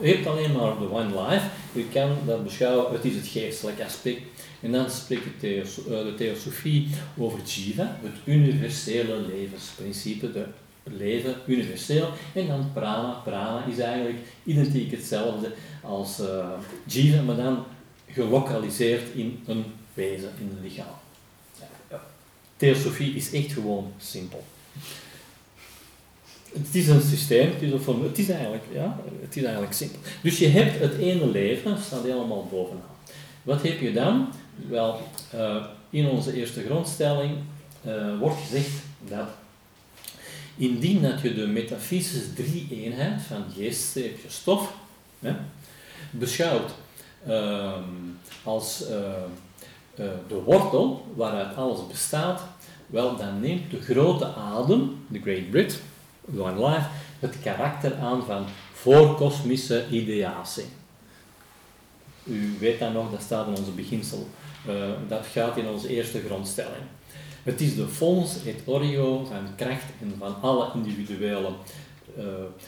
[0.00, 1.46] je hebt alleen maar de one life.
[1.72, 4.20] Je kan dat beschouwen, het is het geestelijke aspect.
[4.62, 6.88] En dan spreekt de, eh, de theosofie
[7.18, 10.46] over jiva, het universele levensprincipe, de
[10.82, 12.08] leven universeel.
[12.34, 13.10] En dan prana.
[13.10, 15.52] Prana is eigenlijk identiek hetzelfde
[15.82, 16.48] als uh,
[16.86, 17.64] jiva, maar dan
[18.10, 21.00] gelokaliseerd in een wezen, in een lichaam.
[22.56, 24.44] Theosofie is echt gewoon simpel.
[26.52, 29.98] Het is een systeem, het is, een het is, eigenlijk, ja, het is eigenlijk simpel.
[30.22, 32.90] Dus je hebt het ene leven, staat helemaal bovenaan.
[33.42, 34.28] Wat heb je dan?
[34.68, 35.00] Wel,
[35.34, 37.38] uh, in onze eerste grondstelling
[37.86, 38.70] uh, wordt gezegd
[39.08, 39.28] dat
[40.56, 44.74] indien dat je de metafysische drie-eenheid van geest, streepje, stof
[45.18, 45.34] hè,
[46.10, 46.70] beschouwt
[47.26, 47.72] uh,
[48.42, 48.84] als
[49.94, 52.42] eh, de wortel waaruit alles bestaat,
[52.86, 55.82] wel dan neemt de grote adem, de Great Brit,
[56.38, 56.88] One Life,
[57.18, 60.64] het karakter aan van voorkosmische ideatie.
[62.24, 64.28] U weet dat nog, dat staat in onze beginsel.
[64.68, 64.74] Uh,
[65.08, 66.82] dat gaat in onze eerste grondstelling.
[67.42, 71.48] Het is de fons et origio van kracht en van alle individuele,
[72.18, 72.24] uh,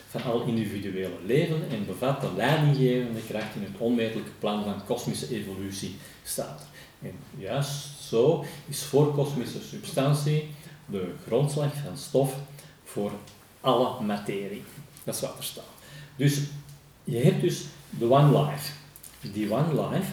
[0.08, 5.34] van alle individuele leven en bevat de leidinggevende kracht in het onmetelijke plan van kosmische
[5.34, 6.66] evolutie staat.
[7.02, 10.48] En juist zo is voorkosmische substantie
[10.86, 12.36] de grondslag van stof
[12.84, 13.12] voor
[13.60, 14.62] alle materie.
[15.04, 15.64] Dat is wat er staat.
[16.16, 16.40] Dus
[17.04, 18.72] je hebt dus de one life.
[19.32, 20.12] Die one life,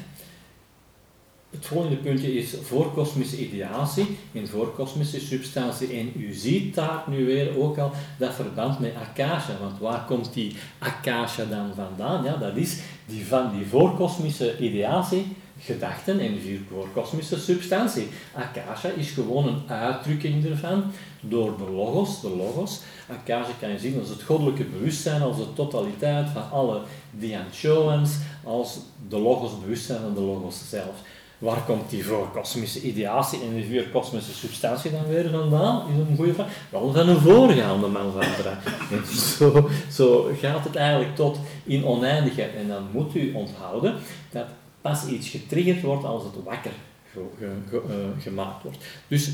[1.52, 5.94] het volgende puntje is voorkosmische ideatie in voorkosmische substantie.
[5.94, 9.58] En u ziet daar nu weer ook al dat verband met akasha.
[9.62, 12.24] Want waar komt die akasha dan vandaan?
[12.24, 15.26] Ja, dat is die van die voorkosmische ideatie
[15.64, 16.40] gedachten en
[16.70, 18.08] voor kosmische substantie.
[18.34, 20.84] Akasha is gewoon een uitdrukking ervan
[21.22, 22.22] door de logos.
[22.22, 22.80] De logos,
[23.10, 26.82] Akasha kan je zien als het goddelijke bewustzijn, als de totaliteit van alle
[27.12, 28.12] dianchoans,
[28.44, 28.80] als
[29.10, 30.96] de logos bewustzijn van de logos zelf.
[31.42, 35.88] Waar komt die voorkosmische ideatie en die voorkosmische substantie dan weer vandaan?
[35.90, 36.48] Is een goede vraag.
[36.70, 39.06] Wel van een voorgaande man van
[39.38, 42.56] zo, zo gaat het eigenlijk tot in oneindigheid.
[42.56, 43.96] En dan moet u onthouden
[44.32, 44.46] dat
[44.82, 46.72] pas iets getriggerd wordt als het wakker
[47.14, 48.78] eh, gemaakt wordt.
[49.08, 49.32] Dus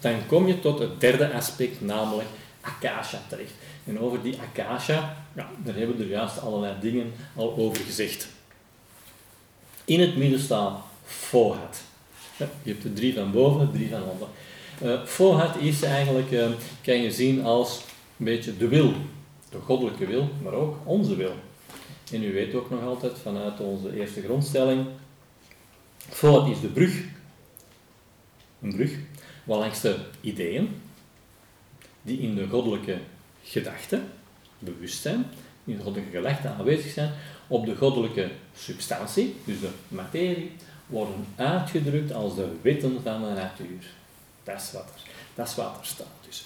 [0.00, 2.28] dan kom je tot het derde aspect, namelijk
[2.60, 3.52] akasha terecht.
[3.84, 8.28] En over die akasha, daar hebben we er juist allerlei dingen al over gezegd.
[9.88, 11.82] In het midden staat fohat.
[12.36, 14.28] Je hebt de drie van boven, drie van onder.
[14.82, 16.46] Uh, fohat is eigenlijk, uh,
[16.82, 17.82] kan je zien als
[18.18, 18.92] een beetje de wil,
[19.50, 21.32] de goddelijke wil, maar ook onze wil.
[22.12, 24.86] En u weet ook nog altijd vanuit onze eerste grondstelling,
[26.08, 27.02] Fout is de brug,
[28.62, 28.92] een brug,
[29.44, 30.80] waar langs de ideeën,
[32.02, 32.98] die in de goddelijke
[33.42, 34.00] gedachte,
[34.58, 35.26] bewustzijn,
[35.64, 37.12] in de goddelijke gedachte aanwezig zijn,
[37.48, 40.52] op de goddelijke substantie, dus de materie,
[40.86, 43.92] worden uitgedrukt als de wetten van de natuur.
[44.44, 46.06] Dat is wat er, dat wat er staat.
[46.26, 46.44] Dus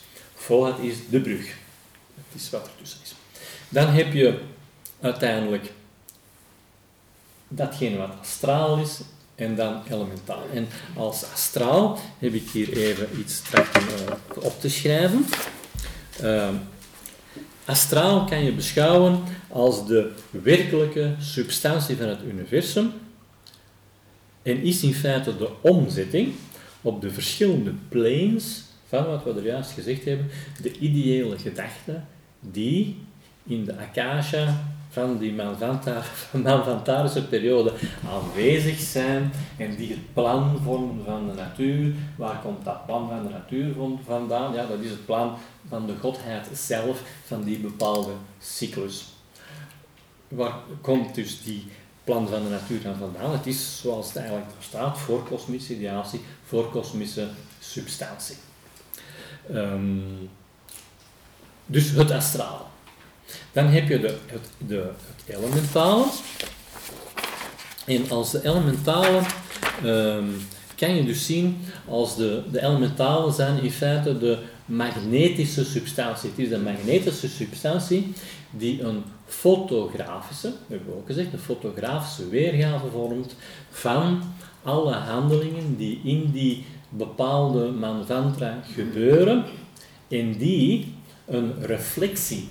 [0.81, 1.47] is de brug.
[2.15, 3.15] Het is wat er tussen is.
[3.69, 4.41] Dan heb je
[5.01, 5.73] uiteindelijk
[7.49, 9.01] datgene wat astraal is
[9.35, 10.43] en dan elementaal.
[10.55, 13.65] En als astraal heb ik hier even iets uh,
[14.35, 15.27] op te schrijven.
[16.23, 16.49] Uh,
[17.65, 22.93] astraal kan je beschouwen als de werkelijke substantie van het universum
[24.43, 26.33] en is in feite de omzetting
[26.83, 30.29] op de verschillende planes van wat we er juist gezegd hebben,
[30.63, 32.07] de ideële gedachten
[32.41, 32.97] die
[33.43, 35.33] in de akasha van die
[36.33, 37.73] manvantarische periode
[38.09, 41.95] aanwezig zijn en die het plan vormen van de natuur.
[42.17, 44.55] Waar komt dat plan van de natuur vandaan?
[44.55, 45.35] Ja, dat is het plan
[45.69, 49.05] van de godheid zelf, van die bepaalde cyclus.
[50.29, 51.67] Waar komt dus die
[52.05, 53.33] plan van de natuur dan vandaan?
[53.33, 57.29] Het is, zoals het eigenlijk staat, voor kosmische ideatie, voor kosmische
[57.61, 58.37] substantie.
[59.51, 60.31] Um,
[61.67, 62.63] dus het astrale.
[63.53, 64.91] Dan heb je de, het, de,
[65.27, 66.05] elementale.
[67.85, 69.21] En als de elementale
[69.85, 70.47] um,
[70.77, 74.39] kan je dus zien als de, de elementale zijn in feite de,
[74.73, 76.31] magnetische substantie.
[76.31, 78.13] Het is een magnetische substantie
[78.51, 83.37] die een fotografische, hebben we ook gezegd, een fotografische weergave vormt
[83.71, 84.23] van
[84.63, 89.45] alle handelingen die in die bepaalde manvantra gebeuren
[90.09, 90.95] en die
[91.25, 92.49] een reflectie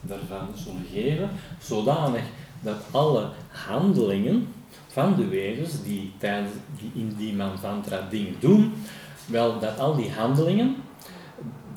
[0.00, 1.30] daarvan zullen geven,
[1.62, 2.22] zodanig
[2.60, 4.46] dat alle handelingen
[4.86, 6.12] van de wezens die,
[6.78, 8.72] die in die manvantra dingen doen,
[9.26, 10.76] wel dat al die handelingen,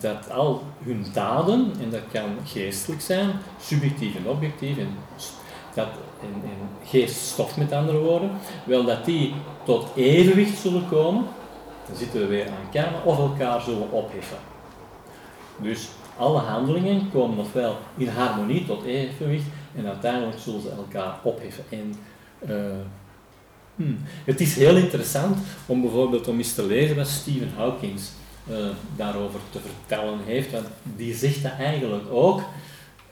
[0.05, 3.29] dat al hun daden, en dat kan geestelijk zijn,
[3.61, 4.97] subjectief en objectief, en,
[5.73, 5.87] dat,
[6.21, 8.31] en, en geeststof met andere woorden,
[8.65, 9.33] wel dat die
[9.63, 11.25] tot evenwicht zullen komen,
[11.87, 14.37] dan zitten we weer aan kern, of elkaar zullen opheffen.
[15.57, 15.87] Dus
[16.17, 19.45] alle handelingen komen ofwel in harmonie tot evenwicht
[19.75, 21.63] en uiteindelijk zullen ze elkaar opheffen.
[21.69, 21.95] En,
[22.49, 22.55] uh,
[23.75, 23.97] hmm.
[24.25, 27.99] Het is heel interessant om bijvoorbeeld om eens te lezen wat Stephen Hawking
[28.49, 28.57] uh,
[28.95, 30.65] daarover te vertellen heeft, want
[30.95, 32.43] die zegt dat eigenlijk ook.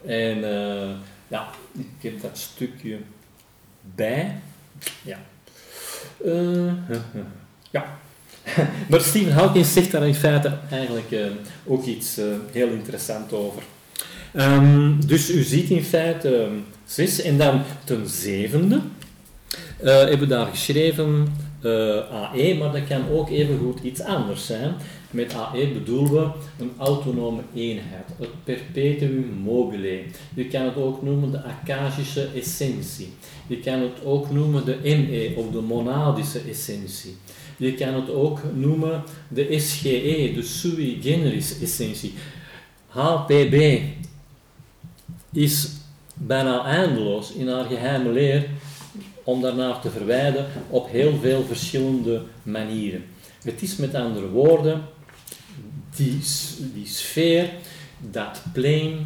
[0.06, 0.90] En uh,
[1.28, 2.98] ja, ik heb dat stukje
[3.94, 4.40] bij.
[5.02, 5.18] Ja.
[7.70, 7.98] ja.
[8.90, 11.16] maar Stephen Hawking zegt daar in feite eigenlijk
[11.66, 12.20] ook iets
[12.52, 13.62] heel interessants over.
[14.34, 18.80] Um, dus u ziet in feite um, zes en dan ten zevende
[19.76, 21.26] hebben we daar geschreven
[22.10, 24.74] AE, maar dat kan ook even goed iets anders zijn.
[25.14, 26.30] Met AE bedoelen we
[26.64, 30.02] een autonome eenheid, het perpetuum mobile.
[30.34, 33.12] Je kan het ook noemen de akashische essentie.
[33.46, 37.16] Je kan het ook noemen de ME of de monadische essentie.
[37.56, 42.12] Je kan het ook noemen de SGE, de sui generis essentie.
[42.86, 43.80] HPB
[45.32, 45.70] is
[46.14, 48.48] bijna eindeloos in haar geheime leer
[49.24, 53.04] om daarnaar te verwijden op heel veel verschillende manieren.
[53.42, 54.82] Het is met andere woorden
[55.96, 56.18] die,
[56.74, 57.50] die sfeer,
[58.10, 58.96] dat plane,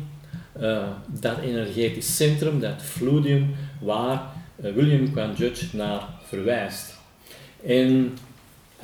[0.61, 4.33] uh, dat energetisch centrum, dat fluidium waar
[4.65, 6.95] uh, William Quan Judge naar verwijst.
[7.65, 8.19] En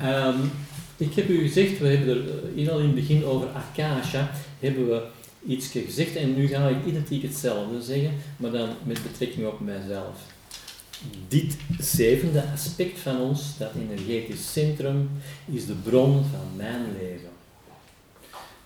[0.01, 0.51] Um,
[0.97, 4.87] ik heb u gezegd, we hebben er in al in het begin over Akasha, hebben
[4.89, 5.01] we
[5.47, 10.15] iets gezegd en nu ga ik identiek hetzelfde zeggen, maar dan met betrekking op mijzelf.
[11.27, 15.09] Dit zevende aspect van ons, dat energetisch centrum,
[15.45, 17.34] is de bron van mijn leven.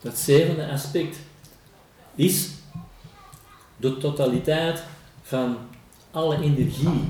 [0.02, 1.18] Dat zevende aspect
[2.16, 2.50] is
[3.78, 4.84] de totaliteit
[5.22, 5.58] van
[6.12, 7.02] alle energie.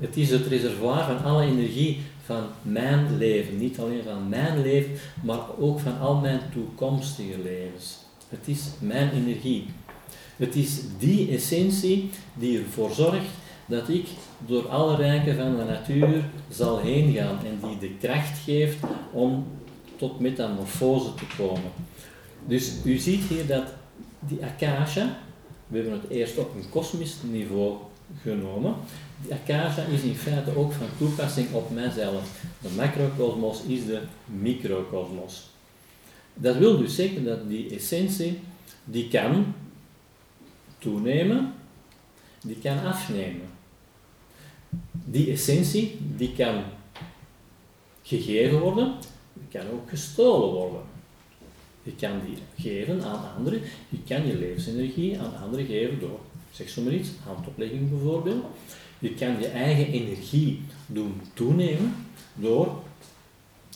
[0.00, 3.58] Het is het reservoir van alle energie van mijn leven.
[3.58, 7.96] Niet alleen van mijn leven, maar ook van al mijn toekomstige levens.
[8.28, 9.66] Het is mijn energie.
[10.36, 13.30] Het is die essentie die ervoor zorgt
[13.66, 14.06] dat ik
[14.46, 18.76] door alle rijken van de natuur zal heen gaan en die de kracht geeft
[19.12, 19.46] om
[19.96, 21.72] tot metamorfose te komen.
[22.46, 23.64] Dus u ziet hier dat
[24.18, 25.18] die akasha,
[25.66, 27.76] we hebben het eerst op een kosmisch niveau
[28.22, 28.74] genomen,
[29.30, 32.44] Akasha is in feite ook van toepassing op mijzelf.
[32.60, 35.50] De macrocosmos is de microcosmos.
[36.34, 38.40] Dat wil dus zeggen dat die essentie,
[38.84, 39.54] die kan
[40.78, 41.54] toenemen,
[42.42, 43.48] die kan afnemen.
[44.90, 46.62] Die essentie, die kan
[48.02, 48.94] gegeven worden,
[49.32, 50.82] die kan ook gestolen worden.
[51.84, 56.20] Je kan die geven aan anderen, je kan je levensenergie aan anderen geven door,
[56.50, 58.44] zeg zo maar iets, handoplegging bijvoorbeeld.
[58.98, 61.94] Je kan je eigen energie doen toenemen
[62.34, 62.82] door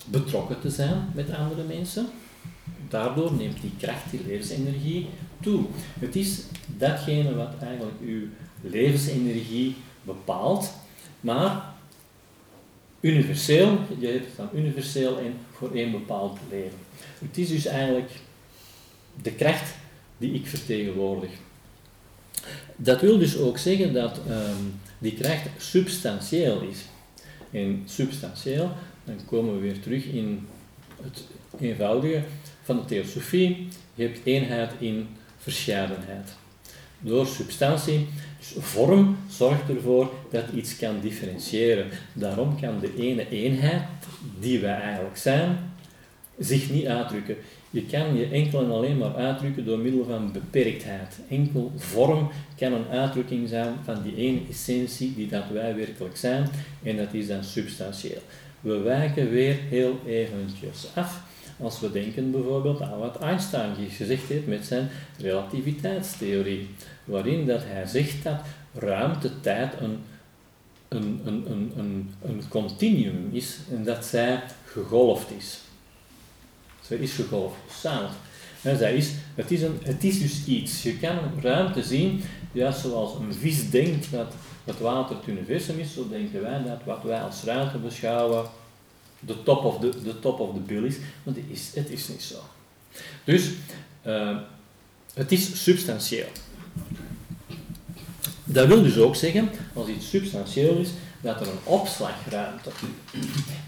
[0.05, 2.07] betrokken te zijn met andere mensen.
[2.89, 5.07] Daardoor neemt die kracht, die levensenergie
[5.41, 5.65] toe.
[5.99, 6.43] Het is
[6.77, 8.23] datgene wat eigenlijk uw
[8.61, 10.73] levensenergie bepaalt,
[11.21, 11.75] maar
[13.01, 16.79] universeel, je hebt het dan universeel en voor één bepaald leven.
[17.19, 18.11] Het is dus eigenlijk
[19.23, 19.75] de kracht
[20.19, 21.31] die ik vertegenwoordig.
[22.77, 24.63] Dat wil dus ook zeggen dat ehm,
[24.99, 26.79] die kracht substantieel is.
[27.51, 28.73] En substantieel,
[29.05, 30.47] dan komen we weer terug in
[31.03, 31.25] het
[31.61, 32.23] eenvoudige
[32.63, 33.69] van de theosofie.
[33.95, 36.37] Je hebt eenheid in verscheidenheid.
[37.01, 38.09] Door substantie,
[38.59, 41.87] vorm, zorgt ervoor dat iets kan differentiëren.
[42.13, 43.83] Daarom kan de ene eenheid,
[44.41, 45.59] die wij eigenlijk zijn,
[46.39, 47.37] zich niet uitdrukken.
[47.71, 51.19] Je kan je enkel en alleen maar uitdrukken door middel van beperktheid.
[51.29, 56.49] Enkel vorm kan een uitdrukking zijn van die ene essentie die dat wij werkelijk zijn,
[56.83, 58.23] en dat is dan substantieel.
[58.61, 61.28] We wijken weer heel eventjes af
[61.61, 64.89] als we denken bijvoorbeeld aan wat Einstein gezegd heeft met zijn
[65.19, 66.69] relativiteitstheorie,
[67.05, 68.41] waarin dat hij zegt dat
[68.75, 69.99] ruimte-tijd een,
[70.89, 75.59] een, een, een, een, een continuum is en dat zij gegolfd is.
[76.81, 78.11] Ze is gegolfd, samen.
[78.63, 80.83] dat is, het, is een, het is dus iets.
[80.83, 84.35] Je kan ruimte zien, juist zoals een vis denkt dat
[84.65, 88.47] het water het universum is, zo denken wij dat wat wij als ruimte beschouwen
[89.21, 92.09] de top of the, de top of the bill is, want het is, het is
[92.09, 92.37] niet zo.
[93.25, 93.51] Dus
[94.07, 94.39] uh,
[95.15, 96.29] het is substantieel.
[98.45, 100.89] Dat wil dus ook zeggen, als iets substantieel is,
[101.21, 102.71] dat er een opslagruimte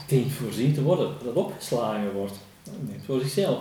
[0.06, 2.38] dient voorzien te worden, dat opgeslagen wordt.
[2.88, 3.58] Neemt voor zichzelf.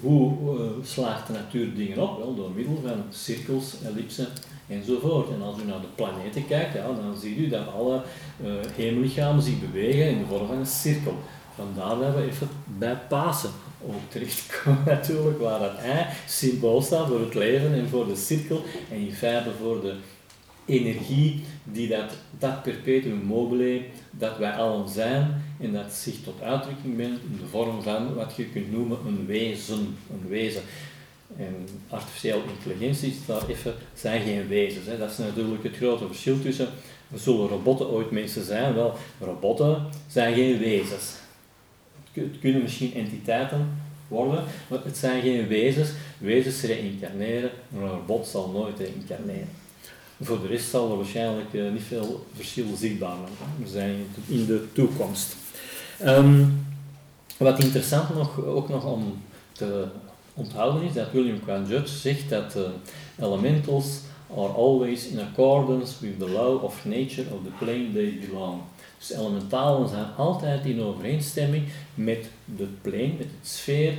[0.00, 2.18] Hoe uh, slaagt de natuur dingen op?
[2.18, 4.28] Wel, door middel van cirkels, ellipsen
[4.68, 5.28] enzovoort.
[5.30, 8.02] En als u naar de planeten kijkt, ja, dan ziet u dat alle
[8.44, 11.14] uh, hemellichamen zich bewegen in de vorm van een cirkel.
[11.54, 12.48] Vandaar dat we even
[12.78, 13.50] bij Pasen
[13.86, 18.62] ook terechtkomen natuurlijk, waar dat ei symbool staat voor het leven en voor de cirkel
[18.90, 19.94] en in feite voor de
[20.66, 26.96] energie die dat, dat perpetuum mobile, dat wij allen zijn en dat zich tot uitdrukking
[26.96, 30.62] brengt in de vorm van wat je kunt noemen een wezen, een wezen.
[31.36, 34.86] En artificiële intelligentie daar even, zijn geen wezens.
[34.86, 34.98] Hè.
[34.98, 36.68] Dat is natuurlijk het grote verschil tussen,
[37.14, 38.74] zullen robotten ooit mensen zijn?
[38.74, 41.12] Wel, robotten zijn geen wezens.
[42.12, 45.88] Het kunnen misschien entiteiten worden, maar het zijn geen wezens.
[46.18, 49.48] Wezens reïncarneren, maar een robot zal nooit reïncarneren.
[50.20, 53.16] Voor de rest zal er waarschijnlijk uh, niet veel verschil zichtbaar
[53.66, 55.36] zijn in de toekomst.
[56.04, 56.66] Um,
[57.36, 59.22] wat interessant nog, ook nog om
[59.52, 59.86] te
[60.34, 62.62] onthouden is dat William Quine Judge zegt dat uh,
[63.26, 64.00] elementals
[64.36, 68.60] are always in accordance with the law of nature of the plane they belong.
[68.98, 71.64] Dus elementalen zijn altijd in overeenstemming
[71.94, 73.94] met de plane, met het sfeer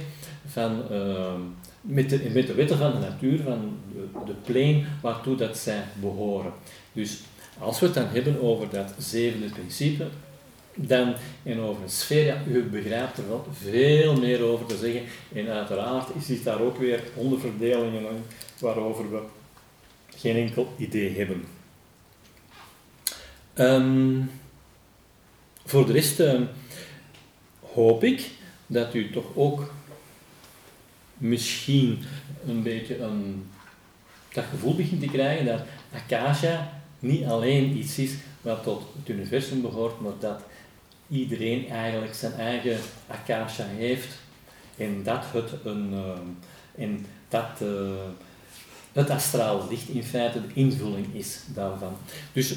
[0.46, 1.34] van, uh,
[1.82, 5.84] met, de, met de wetten van de natuur, van de, de plane waartoe dat zij
[6.02, 6.52] behoren.
[6.94, 7.20] Dus
[7.60, 10.08] als we het dan hebben over dat zevende principe,
[10.76, 15.02] dan en over een sfeer, u begrijpt er wel veel meer over te zeggen.
[15.34, 18.24] En uiteraard is het daar ook weer onderverdelingen
[18.60, 19.22] waarover we
[20.16, 21.46] geen enkel idee hebben.
[23.56, 24.32] Um,
[25.66, 26.42] voor de rest uh,
[27.74, 28.30] hoop ik
[28.68, 29.74] dat u toch ook
[31.18, 32.04] misschien
[32.48, 33.46] een beetje een,
[34.34, 35.62] dat gevoel begint te krijgen dat
[35.94, 38.12] Akasha niet alleen iets is
[38.46, 40.42] wat tot het universum behoort, maar dat
[41.10, 42.78] iedereen eigenlijk zijn eigen
[43.08, 44.08] Akasha heeft
[44.78, 47.70] en dat het een uh, en dat uh,
[48.94, 51.98] het astraal licht in feite de invulling is daarvan.
[52.34, 52.56] Dus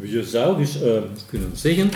[0.00, 1.90] je zou dus uh, kunnen zeggen,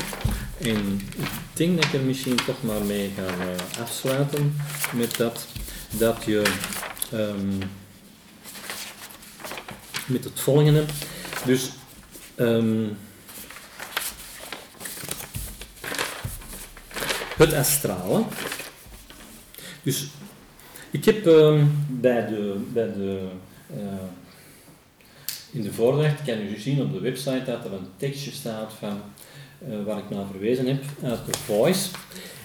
[0.61, 4.57] en ik denk dat ik er misschien toch maar mee ga afsluiten
[4.95, 5.47] met dat,
[5.99, 6.53] dat je
[7.15, 7.59] um,
[10.07, 10.85] met het volgende,
[11.45, 11.71] dus
[12.39, 12.97] um,
[17.37, 18.25] het astrale.
[19.83, 20.07] Dus
[20.91, 23.29] ik heb um, bij de, bij de
[23.77, 23.83] uh,
[25.51, 29.01] in de voordracht kan u zien op de website dat er een tekstje staat van,
[29.69, 31.89] uh, waar ik naar verwezen heb, uit de Voice.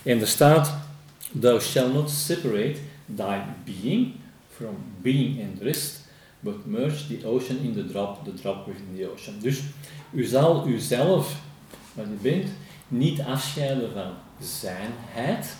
[0.03, 0.73] En er staat,
[1.39, 2.75] Thou shalt not separate
[3.15, 4.11] thy being
[4.55, 6.03] from being and rest,
[6.43, 9.39] but merge the ocean in the drop, the drop within the ocean.
[9.39, 9.61] Dus
[10.11, 11.41] u zal uzelf,
[11.93, 12.49] wat u bent,
[12.87, 15.55] niet afscheiden van zijnheid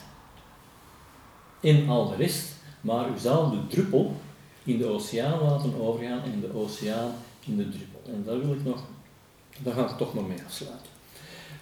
[1.60, 4.16] in al de rest, maar u zal de druppel
[4.64, 7.12] in de oceaan laten overgaan en de oceaan
[7.46, 8.02] in de druppel.
[8.14, 8.84] En daar wil ik nog,
[9.60, 10.92] daar ga ik toch nog mee afsluiten.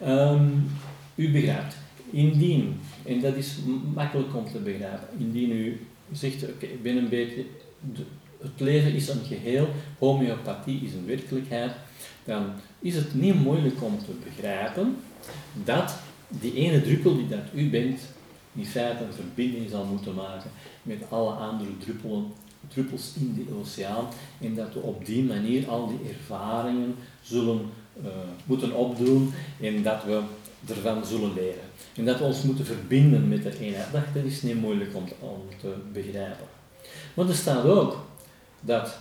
[0.08, 0.72] Um,
[1.16, 1.76] u begrijpt,
[2.10, 3.58] indien, en dat is
[3.94, 7.46] makkelijk om te begrijpen, indien u zegt, oké, ik ben een beetje,
[7.94, 8.06] de,
[8.42, 9.68] het leven is een geheel,
[10.00, 11.72] homeopathie is een werkelijkheid,
[12.24, 12.46] dan
[12.80, 14.96] is het niet moeilijk om te begrijpen
[15.64, 15.96] dat
[16.28, 18.00] die ene druppel die dat u bent,
[18.56, 20.52] in feite een verbinding zal moeten maken
[20.84, 22.26] met alle andere druppelen
[22.68, 24.06] druppels in de oceaan
[24.40, 27.70] en dat we op die manier al die ervaringen zullen
[28.04, 28.08] uh,
[28.46, 30.22] moeten opdoen en dat we
[30.68, 31.64] ervan zullen leren.
[31.96, 33.92] En dat we ons moeten verbinden met de eenheid.
[33.92, 36.46] Dat is niet moeilijk om, om te begrijpen.
[37.14, 37.98] Maar er staat ook
[38.62, 38.98] dat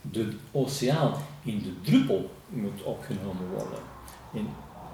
[0.00, 3.78] de oceaan in de druppel moet opgenomen worden.
[4.34, 4.48] En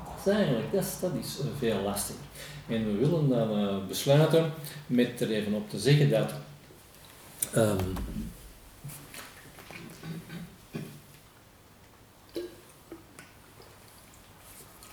[0.04, 2.24] dat is eigenlijk dat is veel lastiger.
[2.66, 4.52] En we willen dan uh, besluiten
[4.86, 6.32] met er even op te zeggen dat
[7.56, 7.96] Um,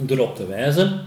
[0.07, 1.05] erop te wijzen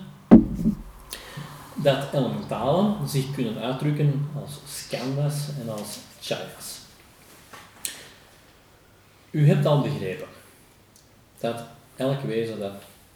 [1.75, 6.82] dat elementalen zich kunnen uitdrukken als skandas en als chayas.
[9.33, 10.27] U hebt al begrepen
[11.39, 11.63] dat
[11.97, 12.73] elk wezen dat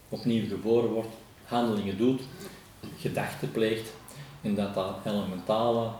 [0.09, 1.15] opnieuw geboren wordt,
[1.45, 2.23] handelingen doet,
[2.99, 3.93] gedachten pleegt
[4.43, 5.93] en dat dat elementalen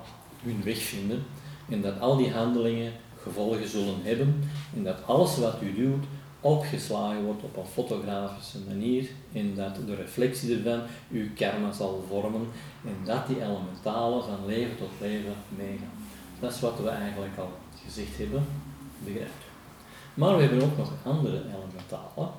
[0.43, 1.25] hun weg vinden
[1.69, 2.93] en dat al die handelingen
[3.23, 6.05] gevolgen zullen hebben en dat alles wat u doet
[6.41, 12.49] opgeslagen wordt op een fotografische manier en dat de reflectie ervan uw karma zal vormen
[12.85, 16.09] en dat die elementalen van leven tot leven meegaan.
[16.41, 17.51] Dat is wat we eigenlijk al
[17.85, 18.47] gezegd hebben,
[19.05, 19.46] begrijpt
[20.17, 22.33] Maar we hebben ook nog andere elementalen,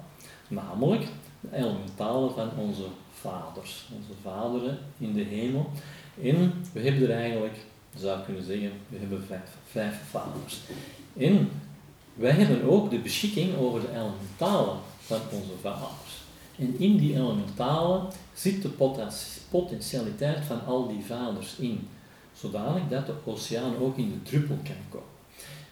[0.47, 1.07] namelijk
[1.39, 5.71] de elementalen van onze vaders, onze vaderen in de hemel.
[6.21, 7.57] En we hebben er eigenlijk,
[7.95, 10.59] zou kunnen zeggen, we hebben vijf, vijf vaders.
[11.17, 11.49] En
[12.13, 16.21] wij hebben ook de beschikking over de elementalen van onze vaders.
[16.57, 18.69] En in die elementalen zit de
[19.49, 21.88] potentialiteit van al die vaders in,
[22.34, 25.16] zodanig dat de oceaan ook in de druppel kan komen.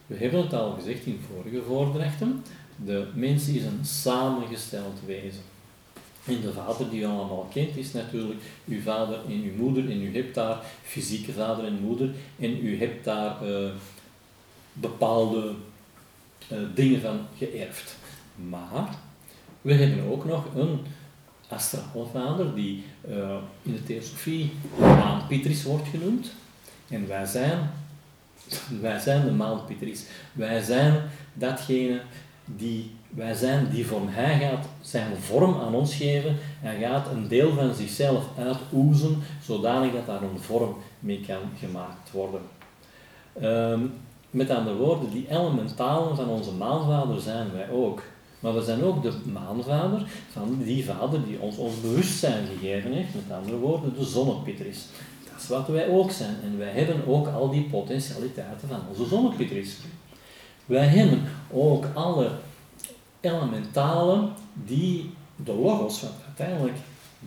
[0.07, 2.43] We hebben het al gezegd in vorige voordrachten,
[2.85, 5.41] de mens is een samengesteld wezen.
[6.25, 9.91] En de vader die u allemaal kent is natuurlijk uw vader en uw moeder.
[9.91, 12.09] En u hebt daar fysieke vader en moeder.
[12.39, 13.69] En u hebt daar uh,
[14.73, 15.53] bepaalde
[16.51, 17.95] uh, dingen van geërfd.
[18.49, 18.95] Maar
[19.61, 20.79] we hebben ook nog een
[21.47, 26.31] astrale vader die uh, in de theosofie maanpitris wordt genoemd.
[26.87, 27.71] En wij zijn,
[28.81, 30.05] wij zijn de maanpitris.
[30.33, 31.01] Wij zijn
[31.33, 32.01] datgene
[32.45, 34.07] die wij zijn die vorm.
[34.07, 36.35] Hij gaat zijn vorm aan ons geven.
[36.39, 42.11] Hij gaat een deel van zichzelf uitoezen, zodanig dat daar een vorm mee kan gemaakt
[42.11, 42.41] worden.
[43.43, 43.93] Um,
[44.29, 48.01] met andere woorden, die elementalen van onze maanvader zijn wij ook.
[48.39, 53.13] Maar we zijn ook de maanvader van die vader die ons ons bewustzijn gegeven heeft.
[53.13, 54.77] Met andere woorden, de zonnepitris.
[54.77, 55.14] Dat
[55.47, 56.35] wat wij ook zijn.
[56.43, 59.77] En wij hebben ook al die potentialiteiten van onze zonnepitris.
[60.65, 62.31] Wij hebben ook alle
[63.19, 66.77] elementalen die de logos, want uiteindelijk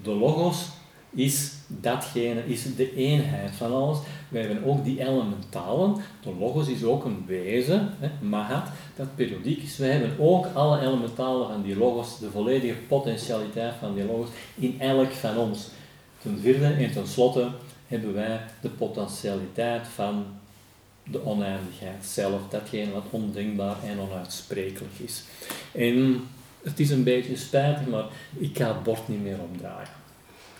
[0.02, 0.66] de logos
[1.10, 3.98] is datgene, is de eenheid van alles.
[4.28, 5.94] Wij hebben ook die elementalen.
[6.22, 9.76] De logos is ook een wezen, hè, mahat, dat periodiek is.
[9.76, 14.80] Wij hebben ook alle elementalen van die logos, de volledige potentialiteit van die logos, in
[14.80, 15.68] elk van ons.
[16.22, 17.48] Ten vierde en ten slotte
[17.88, 20.26] hebben wij de potentialiteit van
[21.04, 25.22] de oneindigheid zelf, datgene wat ondenkbaar en onuitsprekelijk is.
[25.72, 26.26] En
[26.62, 28.04] het is een beetje spijtig, maar
[28.38, 29.88] ik ga het bord niet meer omdraaien.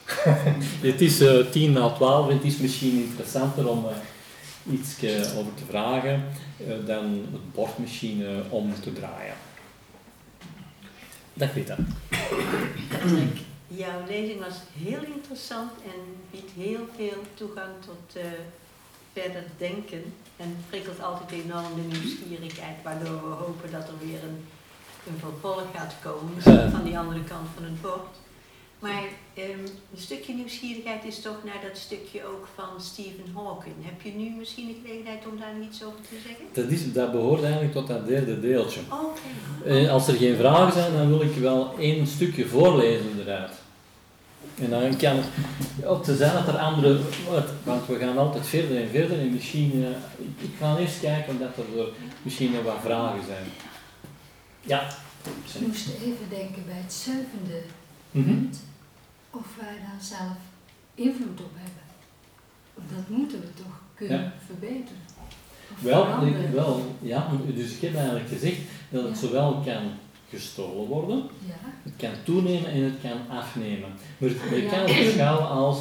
[0.93, 4.97] het is uh, tien na twaalf het is misschien interessanter om uh, iets
[5.37, 6.25] over te vragen
[6.87, 9.35] dan het bord misschien om te draaien.
[11.35, 13.47] Dat weet ik.
[13.69, 16.01] Jouw lezing was heel interessant en
[16.31, 18.23] biedt heel veel toegang tot
[19.13, 20.15] verder denken.
[20.37, 24.47] En prikkelt altijd enorm de nieuwsgierigheid, waardoor we hopen dat er weer een,
[25.07, 28.17] een vervolg gaat komen, van die andere kant van het bord.
[28.79, 29.03] Maar
[29.39, 29.65] um,
[29.95, 33.75] een stukje nieuwsgierigheid is toch naar dat stukje ook van Stephen Hawking.
[33.81, 36.45] Heb je nu misschien de gelegenheid om daar iets over te zeggen?
[36.53, 38.81] Dat, is, dat behoort eigenlijk tot dat derde deeltje.
[38.91, 39.71] Oké.
[39.71, 43.53] Eh, als er geen vragen zijn, dan wil ik wel één stukje voorlezen eruit.
[44.61, 47.01] En dan kan het ook te zijn dat er andere,
[47.65, 49.89] want we gaan altijd verder en verder en misschien, uh,
[50.39, 51.89] ik ga eerst kijken dat er
[52.23, 53.45] misschien nog wat vragen zijn.
[54.61, 54.89] Ja.
[55.55, 57.61] Ik moest even denken bij het zevende
[58.11, 58.25] mhm.
[58.25, 58.61] punt,
[59.31, 60.37] of wij daar zelf
[60.95, 61.83] invloed op hebben.
[62.97, 65.07] Dat moeten we toch kunnen verbeteren.
[65.79, 68.57] Wel, ik, wel, ja, dus ik heb eigenlijk gezegd
[68.91, 69.91] dat het zowel kan
[70.31, 71.23] gestolen worden.
[71.47, 71.55] Ja.
[71.83, 73.91] Het kan toenemen en het kan afnemen.
[74.19, 75.79] Maar je kan het beschouwen als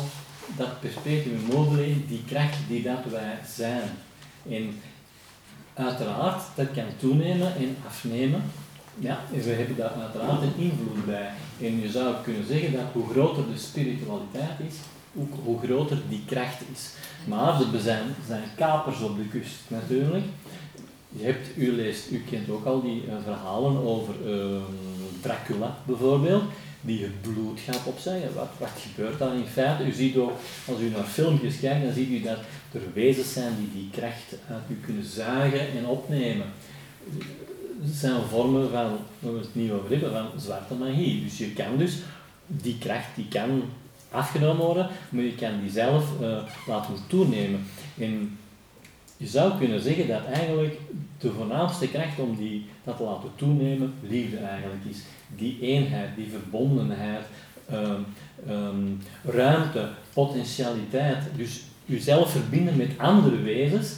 [0.55, 3.89] dat perpetuum mobile, die kracht die dat wij zijn.
[4.49, 4.81] En
[5.73, 8.43] uiteraard, dat kan toenemen en afnemen.
[8.99, 11.29] Ja, en we hebben daar uiteraard een invloed bij.
[11.61, 14.75] En je zou kunnen zeggen dat hoe groter de spiritualiteit is,
[15.19, 16.91] ook hoe groter die kracht is.
[17.25, 20.25] Maar er zijn, zijn kapers op de kust natuurlijk.
[21.09, 24.61] Je hebt, u leest, u kent ook al die uh, verhalen over uh,
[25.21, 26.43] Dracula bijvoorbeeld,
[26.81, 28.33] die het bloed gaat opzeggen.
[28.33, 29.85] Wat, wat gebeurt dan in feite?
[29.85, 30.31] U ziet ook,
[30.67, 32.37] als u naar filmpjes kijkt, dan ziet u dat
[32.71, 36.45] er wezens zijn die die kracht uit u kunnen zuigen en opnemen.
[37.83, 41.23] Zijn vormen van, we het niet over van zwarte magie.
[41.23, 41.97] Dus je kan dus,
[42.47, 43.63] die kracht die kan
[44.11, 47.65] afgenomen worden, maar je kan die zelf uh, laten toenemen.
[47.97, 48.37] En
[49.17, 50.79] je zou kunnen zeggen dat eigenlijk
[51.17, 54.97] de voornaamste kracht om die, dat te laten toenemen, liefde eigenlijk is.
[55.35, 57.25] Die eenheid, die verbondenheid,
[57.71, 58.05] um,
[58.49, 61.23] um, ruimte, potentialiteit.
[61.35, 63.95] Dus jezelf verbinden met andere wezens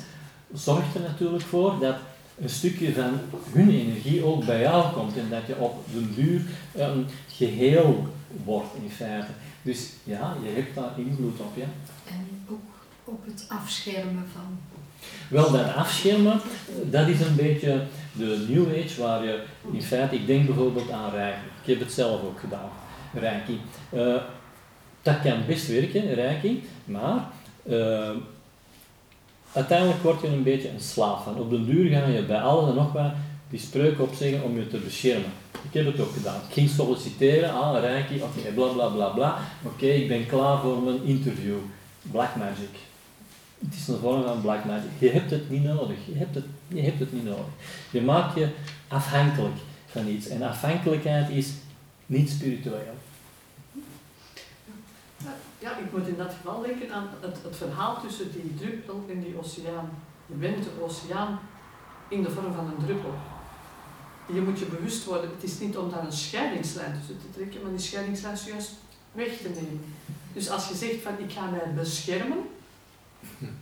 [0.53, 1.95] zorgt er natuurlijk voor dat
[2.41, 3.19] een stukje van
[3.51, 6.41] hun energie ook bij jou komt en dat je op de duur
[6.73, 8.07] een geheel
[8.43, 9.31] wordt in feite.
[9.61, 11.67] Dus ja, je hebt daar invloed op, ja.
[12.07, 12.69] En ook
[13.03, 14.57] op het afschermen van
[15.29, 16.39] Wel, dat afschermen,
[16.89, 21.11] dat is een beetje de New Age waar je in feite, ik denk bijvoorbeeld aan
[21.11, 21.39] Reiki.
[21.61, 22.69] Ik heb het zelf ook gedaan,
[23.13, 23.59] Reiki.
[23.93, 24.15] Uh,
[25.01, 27.27] dat kan best werken, Reiki, maar
[27.69, 28.09] uh,
[29.53, 31.39] uiteindelijk word je een beetje een slaaf van.
[31.39, 33.11] Op den duur ga je bij alles en nog wat
[33.49, 35.31] die spreuken opzeggen om je te beschermen.
[35.51, 36.41] Ik heb het ook gedaan.
[36.47, 39.37] Ik ging solliciteren, ah, Reiki, oké, okay, bla bla bla bla.
[39.63, 41.57] Oké, ik ben klaar voor mijn interview.
[42.11, 42.87] Black Magic.
[43.59, 44.89] Het is een vorm van black magic.
[44.99, 45.97] Je hebt het niet nodig.
[46.05, 47.45] Je hebt het, je hebt het niet nodig.
[47.91, 48.47] Je maakt je
[48.87, 50.27] afhankelijk van iets.
[50.27, 51.49] En afhankelijkheid is
[52.05, 52.93] niet spiritueel.
[55.59, 59.19] Ja, ik moet in dat geval denken aan het, het verhaal tussen die druppel en
[59.19, 59.89] die oceaan.
[60.25, 61.39] Je bent de oceaan
[62.07, 63.13] in de vorm van een druppel.
[64.33, 67.61] Je moet je bewust worden, het is niet om daar een scheidingslijn tussen te trekken,
[67.61, 68.71] maar die scheidingslijn juist
[69.11, 69.83] weg te nemen.
[70.33, 72.37] Dus als je zegt van ik ga mij beschermen,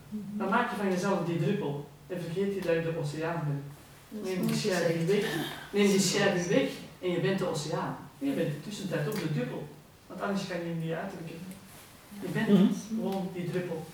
[0.09, 4.25] dan maak je van jezelf die druppel en vergeet je dat je de oceaan bent.
[4.25, 5.35] Neem die scheiding weg,
[5.71, 6.69] neem die scheiding weg
[7.01, 7.97] en je bent de oceaan.
[8.17, 9.67] Je bent tussentijd ook de druppel,
[10.07, 11.56] want anders kan je niet uitdrukken.
[12.21, 12.73] Je bent mhm.
[12.87, 13.85] gewoon die druppel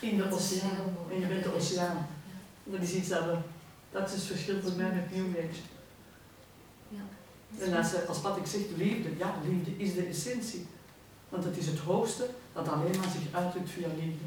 [0.00, 2.06] in de oceaan en je bent de oceaan.
[2.64, 3.36] Dat is iets dat we,
[3.90, 5.60] dat is het verschil voor mij met New Age.
[7.58, 10.66] En als, als wat ik zeg, liefde, ja, liefde is de essentie.
[11.28, 14.24] Want het is het hoogste dat alleen maar zich uitdrukt via liefde.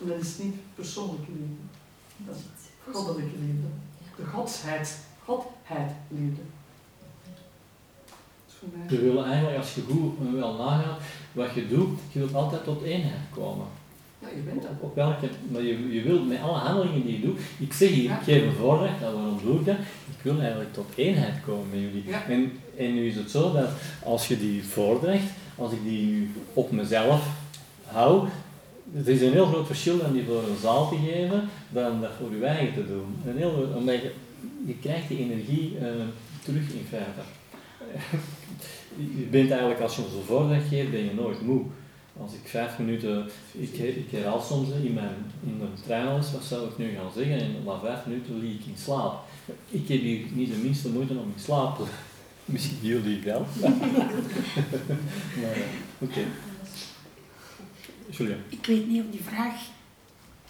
[0.00, 1.62] En dat is niet persoonlijke liefde.
[2.16, 3.68] Dat is goddelijke liefde.
[4.16, 6.42] De godsheid, godheid liefde.
[8.88, 11.00] Je wil eigenlijk, als je goed wel nagaat
[11.32, 13.66] wat je doet, je wilt altijd tot eenheid komen.
[14.18, 14.70] Ja, je bent dat.
[14.80, 18.10] Op, welke, maar je, je wilt met alle handelingen die je doet, ik zeg hier,
[18.10, 19.76] ik geef een voorrecht, en waarom doe ik dat?
[20.16, 22.04] Ik wil eigenlijk tot eenheid komen met jullie.
[22.28, 23.68] En, en nu is het zo dat
[24.04, 27.28] als je die voordracht, als ik die op mezelf
[27.84, 28.28] hou,
[28.92, 32.10] het is een heel groot verschil dan die voor een zaal te geven, dan dat
[32.20, 33.16] voor je eigen te doen.
[33.26, 34.12] Een heel, omdat je,
[34.66, 35.86] je krijgt die energie uh,
[36.42, 37.20] terug in feite.
[38.96, 41.62] Je bent eigenlijk, als je een zo'n voordracht geeft, ben je nooit moe.
[42.20, 45.14] Als ik vijf minuten, ik, ik herhaal soms in mijn,
[45.46, 48.66] in mijn treinles, wat zou ik nu gaan zeggen, en na vijf minuten lieg ik
[48.66, 49.24] in slaap.
[49.68, 51.84] Ik heb hier niet de minste moeite om in slaap te
[52.52, 53.46] Misschien jullie wel.
[55.40, 55.56] maar,
[55.98, 56.20] oké.
[58.10, 58.36] Julia.
[58.48, 59.54] Ik weet niet of die vraag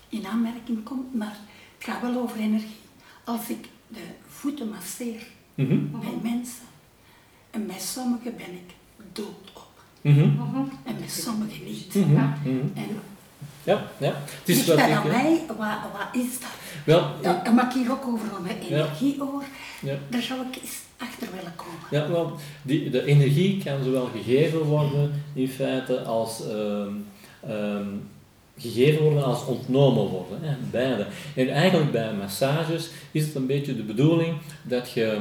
[0.09, 1.39] in aanmerking komt, maar
[1.79, 2.77] het gaat wel over energie.
[3.25, 6.65] Als ik de voeten masseer mm bij mensen,
[7.57, 8.75] en bij sommigen ben ik
[9.13, 9.69] doodop.
[10.01, 11.95] Mm En bij sommigen niet.
[11.95, 12.17] Mhm.
[12.75, 13.01] En
[13.65, 14.15] ja, ja.
[14.25, 15.57] Het is dat aan mij, wat,
[15.93, 16.51] wat is dat?
[16.85, 19.49] Wel, ja, mag ik hier ook over mijn energie over?
[19.83, 19.95] Ja.
[20.09, 21.87] Daar zou ik eens achter willen komen.
[21.91, 26.87] Ja, wel, die, de energie kan zowel gegeven worden in feite als uh,
[27.49, 28.09] um,
[28.59, 30.39] gegeven worden als ontnomen worden.
[30.43, 31.07] Hè, beide.
[31.35, 35.21] En eigenlijk bij massages is het een beetje de bedoeling dat je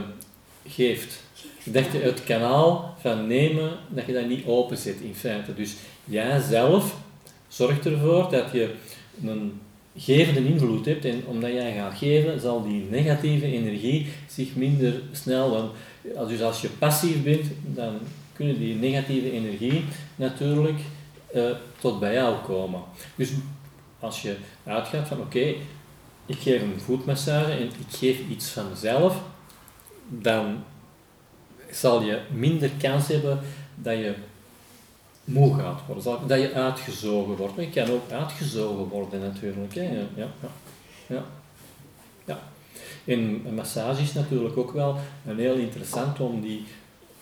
[0.68, 1.24] geeft.
[1.66, 5.54] Dat je het kanaal van nemen, dat je dat niet open zet in feite.
[5.54, 6.96] Dus jij zelf
[7.48, 8.74] zorgt ervoor dat je
[9.24, 9.60] een
[9.98, 15.50] gevende invloed hebt en omdat jij gaat geven, zal die negatieve energie zich minder snel,
[15.50, 15.72] want
[16.30, 17.98] dus als je passief bent, dan
[18.34, 19.84] kunnen die negatieve energie
[20.16, 20.80] natuurlijk
[21.36, 21.44] uh,
[21.80, 22.82] tot bij jou komen.
[23.16, 23.32] Dus
[24.00, 25.54] als je uitgaat van oké,
[26.26, 29.22] ik geef een voetmassage en ik geef iets van mezelf,
[30.08, 30.64] dan
[31.76, 33.40] zal je minder kans hebben
[33.76, 34.14] dat je
[35.24, 37.56] moe gaat worden, dat je uitgezogen wordt.
[37.56, 39.76] Maar je kan ook uitgezogen worden natuurlijk.
[39.76, 39.82] Hè.
[39.82, 40.28] Ja, ja,
[41.08, 41.24] ja.
[42.26, 42.40] ja.
[43.06, 44.98] En massage is natuurlijk ook wel
[45.28, 46.64] een heel interessant om die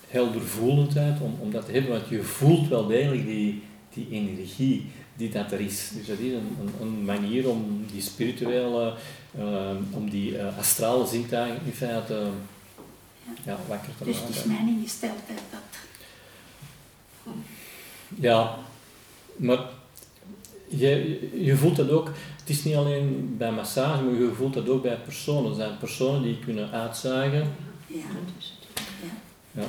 [0.08, 3.62] heldervoelendheid, om, om dat te hebben, want je voelt wel degelijk die,
[3.94, 4.86] die energie
[5.16, 5.90] die dat er is.
[5.96, 8.94] Dus dat is een, een, manier om die spirituele,
[9.38, 12.26] uh, om die uh, astrale zintuigen in feite
[13.44, 14.32] ja, wakker te dus maken.
[14.32, 15.60] Dus het is mijn ingesteldheid dat...
[18.08, 18.58] Ja,
[19.36, 19.58] maar
[20.68, 24.68] je, je voelt dat ook, het is niet alleen bij massage, maar je voelt dat
[24.68, 25.50] ook bij personen.
[25.50, 27.52] Er zijn personen die kunnen uitzuigen.
[27.86, 28.04] Ja.
[29.50, 29.64] ja.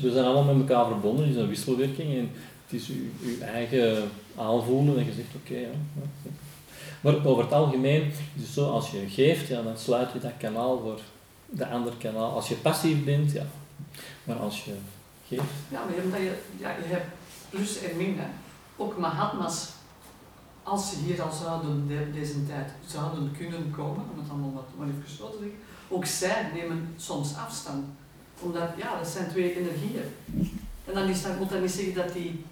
[0.00, 2.30] We zijn allemaal met elkaar verbonden, het is een wisselwerking en
[2.64, 5.58] het is je, je eigen aanvoelen en je zegt oké.
[5.58, 5.68] ja,
[7.02, 10.80] maar over het algemeen het zo, als je geeft, ja, dan sluit je dat kanaal
[10.80, 11.00] voor
[11.46, 12.30] de andere kanaal.
[12.30, 13.44] Als je passief bent, ja.
[14.24, 14.74] Maar als je
[15.28, 15.42] geeft...
[15.68, 17.06] Ja, maar je, ja, je hebt
[17.50, 18.18] plus en min.
[18.18, 18.26] Hè.
[18.76, 19.68] Ook Mahatma's,
[20.62, 24.68] als ze hier al zouden de, deze tijd zouden kunnen komen, om het allemaal wat
[24.78, 25.46] maar even gesloten te
[25.92, 27.84] ook zij nemen soms afstand
[28.40, 30.14] omdat, ja, dat zijn twee energieën.
[30.84, 32.44] En dan is dat, moet dat niet zeggen dat die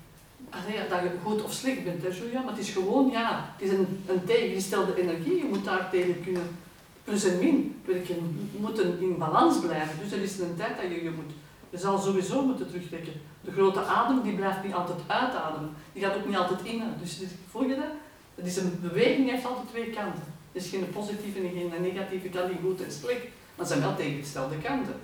[0.50, 3.68] Ja, dat je goed of slecht bent, hè, Julia, maar het is gewoon, ja, het
[3.68, 5.36] is een, een tegengestelde energie.
[5.36, 6.56] Je moet daar tegen kunnen,
[7.04, 8.16] plus en min, je
[8.58, 9.98] moet in balans blijven.
[10.02, 11.32] Dus er is een tijd dat je je moet,
[11.70, 13.12] je zal sowieso moeten terugtrekken.
[13.40, 15.70] De grote adem, die blijft niet altijd uitademen.
[15.92, 16.82] Die gaat ook niet altijd in.
[17.00, 17.20] Dus
[17.50, 17.94] volg je dat?
[18.34, 20.22] Dat is een beweging heeft altijd twee kanten.
[20.52, 23.22] Er is geen positieve en geen negatieve kant, niet goed en slecht.
[23.54, 24.94] Maar ze zijn wel tegengestelde kanten.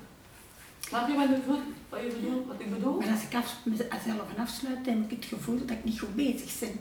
[0.89, 1.63] Snap je wat ik bedoel?
[1.89, 2.99] Wat, je bedoelt, wat ik bedoel?
[2.99, 6.15] Maar als ik af, mezelf afsluit, dan heb ik het gevoel dat ik niet goed
[6.15, 6.81] bezig ben.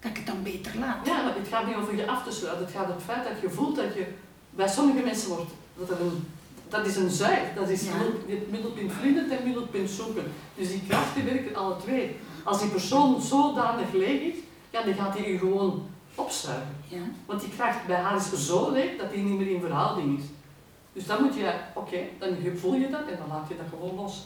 [0.00, 1.06] Dat ik het dan beter laat.
[1.06, 2.64] Ja, maar het gaat niet over je af te sluiten.
[2.64, 4.06] Het gaat om het feit dat je voelt dat je
[4.50, 6.24] bij sommige mensen wordt, dat een
[6.68, 7.54] dat is een zuig.
[7.54, 7.92] Dat is ja.
[8.26, 10.24] het middelpunt vliedend en middelpunt zoeken.
[10.54, 12.16] Dus die krachten werken alle twee.
[12.44, 14.36] Als die persoon zodanig leeg is,
[14.70, 16.76] ja, dan gaat hij je gewoon opzuigen.
[16.88, 17.02] Ja.
[17.26, 20.24] Want die kracht bij haar is zo leeg dat hij niet meer in verhouding is.
[20.96, 23.94] Dus dan moet je, oké, dan voel je dat en dan laat je dat gewoon
[23.94, 24.24] los.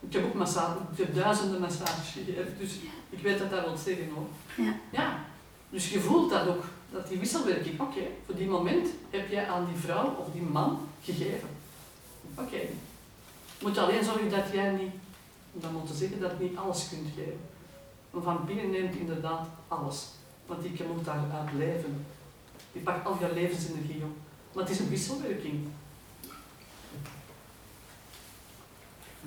[0.00, 2.78] Ik heb ook massage, ik heb duizenden massages gegeven, dus
[3.10, 4.26] ik weet dat dat wil zeggen hoor.
[4.64, 4.74] Ja.
[4.90, 5.24] ja.
[5.70, 9.64] Dus je voelt dat ook, dat die wisselwerking, oké, voor die moment heb jij aan
[9.64, 11.48] die vrouw of die man gegeven.
[12.34, 12.42] Oké.
[12.42, 12.68] Okay.
[13.62, 14.92] Moet alleen zorgen dat jij niet,
[15.52, 17.40] dan moet zeggen dat je niet alles kunt geven.
[18.14, 20.06] Een vampier neemt inderdaad alles,
[20.46, 22.06] want die moet daaruit leven.
[22.72, 24.16] Die pakt al je levensenergie op.
[24.52, 25.66] Maar het is een wisselwerking.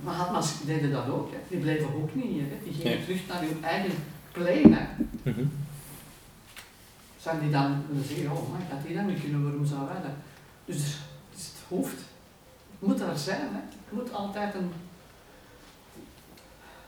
[0.03, 1.31] Maar Hatmas deden dat ook.
[1.31, 1.38] Hè.
[1.47, 2.43] Die bleven ook niet hier.
[2.43, 2.57] Hè.
[2.64, 3.91] Die gingen terug naar hun eigen
[4.31, 4.88] plane.
[5.23, 5.52] Mm -hmm.
[7.22, 10.02] Zijn die dan zeggen, oh man, ik had die dan niet kunnen, waarom zou wij
[10.02, 10.15] dat?
[10.65, 11.97] Dus het, is het hoofd.
[12.80, 13.39] Het moet daar zijn.
[13.39, 13.60] Hè.
[13.60, 14.72] Het moet altijd een...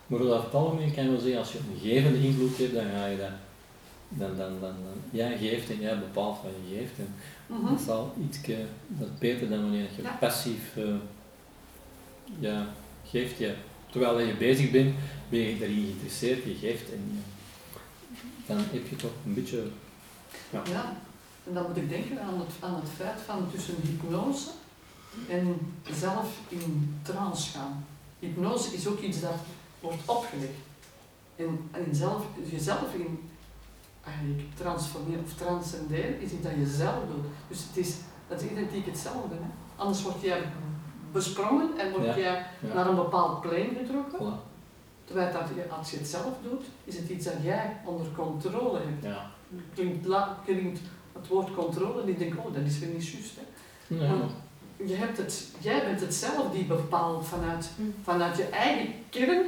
[0.07, 2.89] Maar over het algemeen kan je wel zeggen, als je een gevende invloed hebt, dan
[2.91, 3.31] ga je dat...
[4.09, 6.99] Dan, dan, dan, dan, jij geeft en jij bepaalt wat je geeft.
[6.99, 7.15] En
[7.47, 7.69] -hmm.
[7.69, 8.37] Dat is al iets
[8.87, 10.95] dat beter dan wanneer je passief uh,
[12.39, 12.67] ja,
[13.09, 13.37] geeft.
[13.37, 13.55] Je,
[13.89, 14.95] terwijl je bezig bent,
[15.29, 17.23] ben je erin geïnteresseerd, je geeft en
[18.45, 19.63] dan heb je toch een beetje.
[20.49, 20.61] Ja.
[20.69, 20.97] ja.
[21.47, 24.49] en dan moet ik denken aan het, aan het feit van tussen hypnose
[25.29, 27.85] en zelf in trance gaan.
[28.19, 29.39] Hypnose is ook iets dat
[29.79, 30.51] wordt opgelegd.
[31.35, 33.19] En, en zelf, jezelf in
[34.07, 37.25] eigenlijk transformeren of transcenderen is iets dat je zelf doet.
[37.47, 37.95] Dus het is,
[38.27, 39.35] dat is identiek hetzelfde.
[39.35, 39.49] Hè?
[39.75, 40.43] Anders word jij
[41.11, 42.17] besprongen en word ja.
[42.17, 44.39] jij naar een bepaald plein getrokken.
[45.05, 48.79] Terwijl dat je, als je het zelf doet, is het iets dat jij onder controle
[48.79, 49.03] hebt.
[49.03, 49.31] Ja.
[49.73, 50.07] Klinkt,
[50.45, 50.79] klinkt
[51.13, 53.35] het woord controle en ik denk, oh, dat is weer niet juist.
[53.35, 53.45] Hè?
[54.85, 57.84] je hebt het, jij bent het zelf die bepaalt vanuit, hm.
[58.03, 59.45] vanuit je eigen kern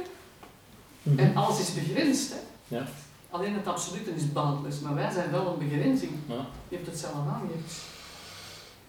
[1.02, 1.18] mm -hmm.
[1.18, 2.32] en alles is begrensd.
[2.32, 2.76] Hè?
[2.76, 2.86] Ja.
[3.30, 6.12] Alleen het absolute is boundless, maar wij zijn wel een begrenzing.
[6.26, 6.46] Ja.
[6.68, 7.64] Je hebt het zelf aangegeven.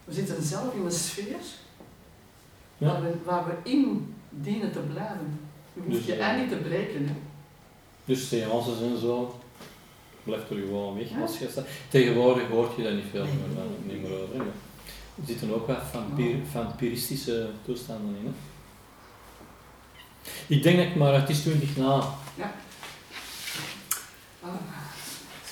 [0.03, 1.35] We zitten zelf in een sfeer
[2.77, 2.87] ja.
[2.87, 5.39] waar, we, waar we in dienen te blijven.
[5.73, 7.07] Je hoeft dus, je ei niet te breken.
[7.07, 7.13] Hè.
[8.05, 9.39] Dus seances en zo,
[10.23, 11.21] blijft er gewoon weg ja.
[11.21, 11.67] als je staat.
[11.89, 14.35] Tegenwoordig hoort je daar niet veel meer, niet meer over.
[14.35, 14.41] Hè.
[14.41, 18.25] Er zitten ook wat vampir, vampiristische toestanden in.
[18.25, 18.31] Hè.
[20.47, 22.03] Ik denk dat ik maar, het is 20 na.
[22.35, 22.53] Ja.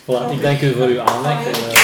[0.06, 1.78] Voilà, ik dank u voor uw aandacht.